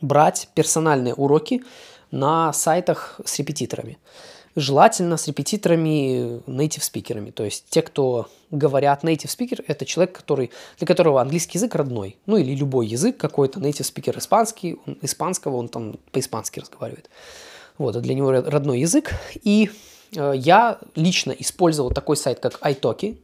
[0.00, 1.62] брать персональные уроки
[2.10, 3.98] на сайтах с репетиторами
[4.56, 7.30] желательно с репетиторами, native спикерами.
[7.30, 12.16] То есть те, кто говорят native speaker, это человек, который, для которого английский язык родной.
[12.26, 17.10] Ну или любой язык какой-то, native speaker испанский, он, испанского, он там по-испански разговаривает.
[17.78, 19.12] Вот, а для него родной язык.
[19.42, 19.70] И
[20.14, 23.18] э, я лично использовал такой сайт, как italki.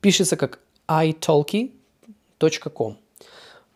[0.00, 2.96] Пишется как italki.com.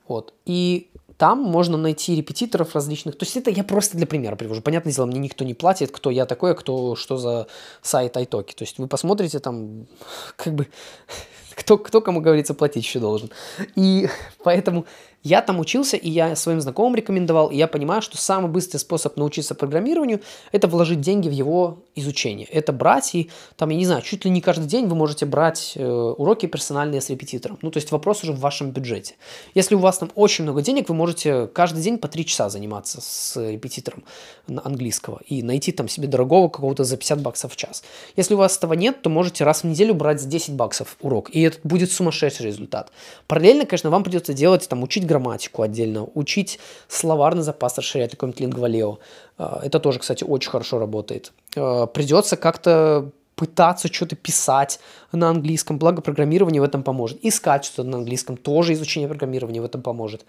[0.07, 0.35] Вот.
[0.45, 3.17] И там можно найти репетиторов различных.
[3.17, 4.62] То есть это я просто для примера привожу.
[4.62, 7.47] Понятное дело, мне никто не платит, кто я такой, а кто что за
[7.83, 8.55] сайт iTalki.
[8.55, 9.87] То есть вы посмотрите там,
[10.37, 10.67] как бы,
[11.55, 13.31] кто, кто кому, говорится, платить еще должен.
[13.77, 14.09] И
[14.43, 14.87] поэтому
[15.25, 19.16] я там учился, и я своим знакомым рекомендовал, и я понимаю, что самый быстрый способ
[19.16, 20.20] научиться программированию–
[20.53, 22.47] это вложить деньги в его изучение.
[22.47, 25.72] Это брать и, там, я не знаю, чуть ли не каждый день вы можете брать
[25.77, 27.59] э, уроки персональные с репетитором.
[27.62, 29.14] Ну, то есть вопрос уже в вашем бюджете.
[29.55, 33.01] Если у вас там очень много денег, вы можете каждый день по 3 часа заниматься
[33.01, 34.05] с репетитором
[34.47, 37.83] английского и найти там себе дорогого какого-то за 50 баксов в час.
[38.16, 41.31] Если у вас этого нет, то можете раз в неделю брать за 10 баксов урок,
[41.31, 42.93] и это будет сумасшедший результат.
[43.27, 46.59] Параллельно, конечно, вам придется делать, там, учить грамматику отдельно, учить
[46.89, 48.99] словарный запас, расширять какой-нибудь лингвалео.
[49.39, 51.33] А, это тоже, кстати, очень хорошо работает.
[51.57, 54.81] А, придется как-то пытаться что-то писать
[55.12, 57.25] на английском, благо программирование в этом поможет.
[57.25, 60.25] Искать что-то на английском, тоже изучение программирования в этом поможет.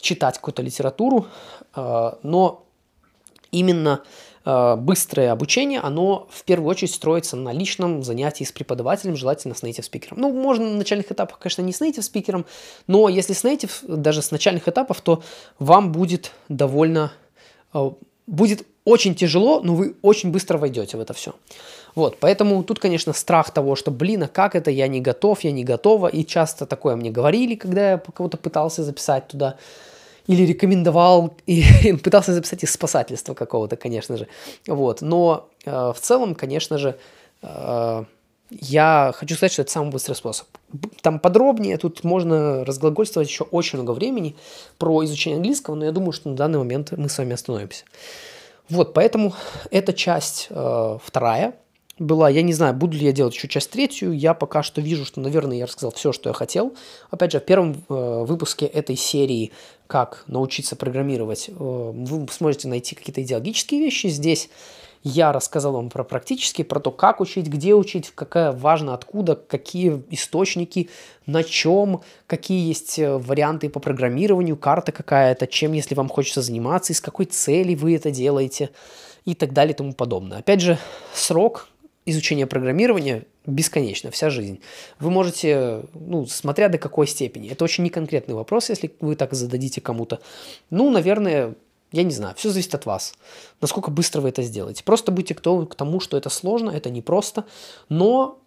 [0.00, 1.26] Читать какую-то литературу,
[1.74, 2.64] а, но
[3.52, 4.02] именно
[4.46, 9.82] быстрое обучение, оно в первую очередь строится на личном занятии с преподавателем, желательно с native
[9.82, 10.20] спикером.
[10.20, 12.46] Ну, можно на начальных этапах, конечно, не с native спикером,
[12.86, 15.22] но если с native, даже с начальных этапов, то
[15.58, 17.12] вам будет довольно,
[18.28, 21.34] будет очень тяжело, но вы очень быстро войдете в это все.
[21.96, 25.50] Вот, поэтому тут, конечно, страх того, что, блин, а как это, я не готов, я
[25.50, 29.56] не готова, и часто такое мне говорили, когда я кого-то пытался записать туда,
[30.26, 34.28] или рекомендовал, и пытался записать из спасательства какого-то, конечно же.
[34.66, 35.02] Вот.
[35.02, 36.96] Но э, в целом, конечно же,
[37.42, 38.04] э,
[38.50, 40.46] я хочу сказать, что это самый быстрый способ.
[41.02, 44.36] Там подробнее, тут можно разглагольствовать еще очень много времени
[44.78, 47.84] про изучение английского, но я думаю, что на данный момент мы с вами остановимся.
[48.68, 49.34] Вот, поэтому
[49.70, 51.54] эта часть э, вторая
[51.98, 52.28] была.
[52.28, 54.12] Я не знаю, буду ли я делать еще часть третью.
[54.12, 56.74] Я пока что вижу, что, наверное, я рассказал все, что я хотел.
[57.10, 59.52] Опять же, в первом э, выпуске этой серии
[59.86, 64.08] «Как научиться программировать» э, вы сможете найти какие-то идеологические вещи.
[64.08, 64.48] Здесь
[65.08, 70.02] я рассказал вам про практически, про то, как учить, где учить, какая важно, откуда, какие
[70.10, 70.90] источники,
[71.26, 76.92] на чем, какие есть э, варианты по программированию, карта какая-то, чем, если вам хочется заниматься,
[76.92, 78.70] из какой цели вы это делаете
[79.24, 80.38] и так далее и тому подобное.
[80.38, 80.78] Опять же,
[81.14, 81.68] срок
[82.06, 84.60] изучение программирования бесконечно, вся жизнь.
[84.98, 87.50] Вы можете, ну, смотря до какой степени.
[87.50, 90.20] Это очень неконкретный вопрос, если вы так зададите кому-то.
[90.70, 91.54] Ну, наверное,
[91.92, 93.14] я не знаю, все зависит от вас,
[93.60, 94.84] насколько быстро вы это сделаете.
[94.84, 97.44] Просто будьте готовы к тому, что это сложно, это непросто,
[97.88, 98.38] но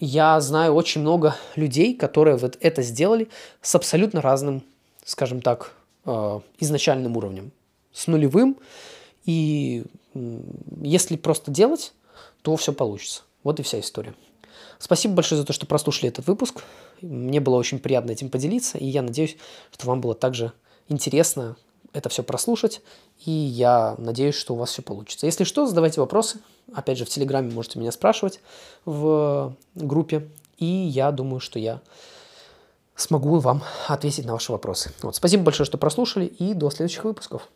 [0.00, 3.28] я знаю очень много людей, которые вот это сделали
[3.62, 4.62] с абсолютно разным,
[5.04, 5.74] скажем так,
[6.04, 7.52] э, изначальным уровнем,
[7.92, 8.56] с нулевым.
[9.24, 9.84] И
[10.80, 11.92] если просто делать,
[12.42, 13.22] то все получится.
[13.44, 14.14] Вот и вся история.
[14.78, 16.62] Спасибо большое за то, что прослушали этот выпуск.
[17.00, 19.36] Мне было очень приятно этим поделиться, и я надеюсь,
[19.72, 20.52] что вам было также
[20.88, 21.56] интересно
[21.92, 22.82] это все прослушать,
[23.24, 25.26] и я надеюсь, что у вас все получится.
[25.26, 26.40] Если что, задавайте вопросы.
[26.74, 28.40] Опять же, в Телеграме можете меня спрашивать
[28.84, 30.28] в группе,
[30.58, 31.80] и я думаю, что я
[32.94, 34.92] смогу вам ответить на ваши вопросы.
[35.02, 37.48] Вот, спасибо большое, что прослушали, и до следующих выпусков.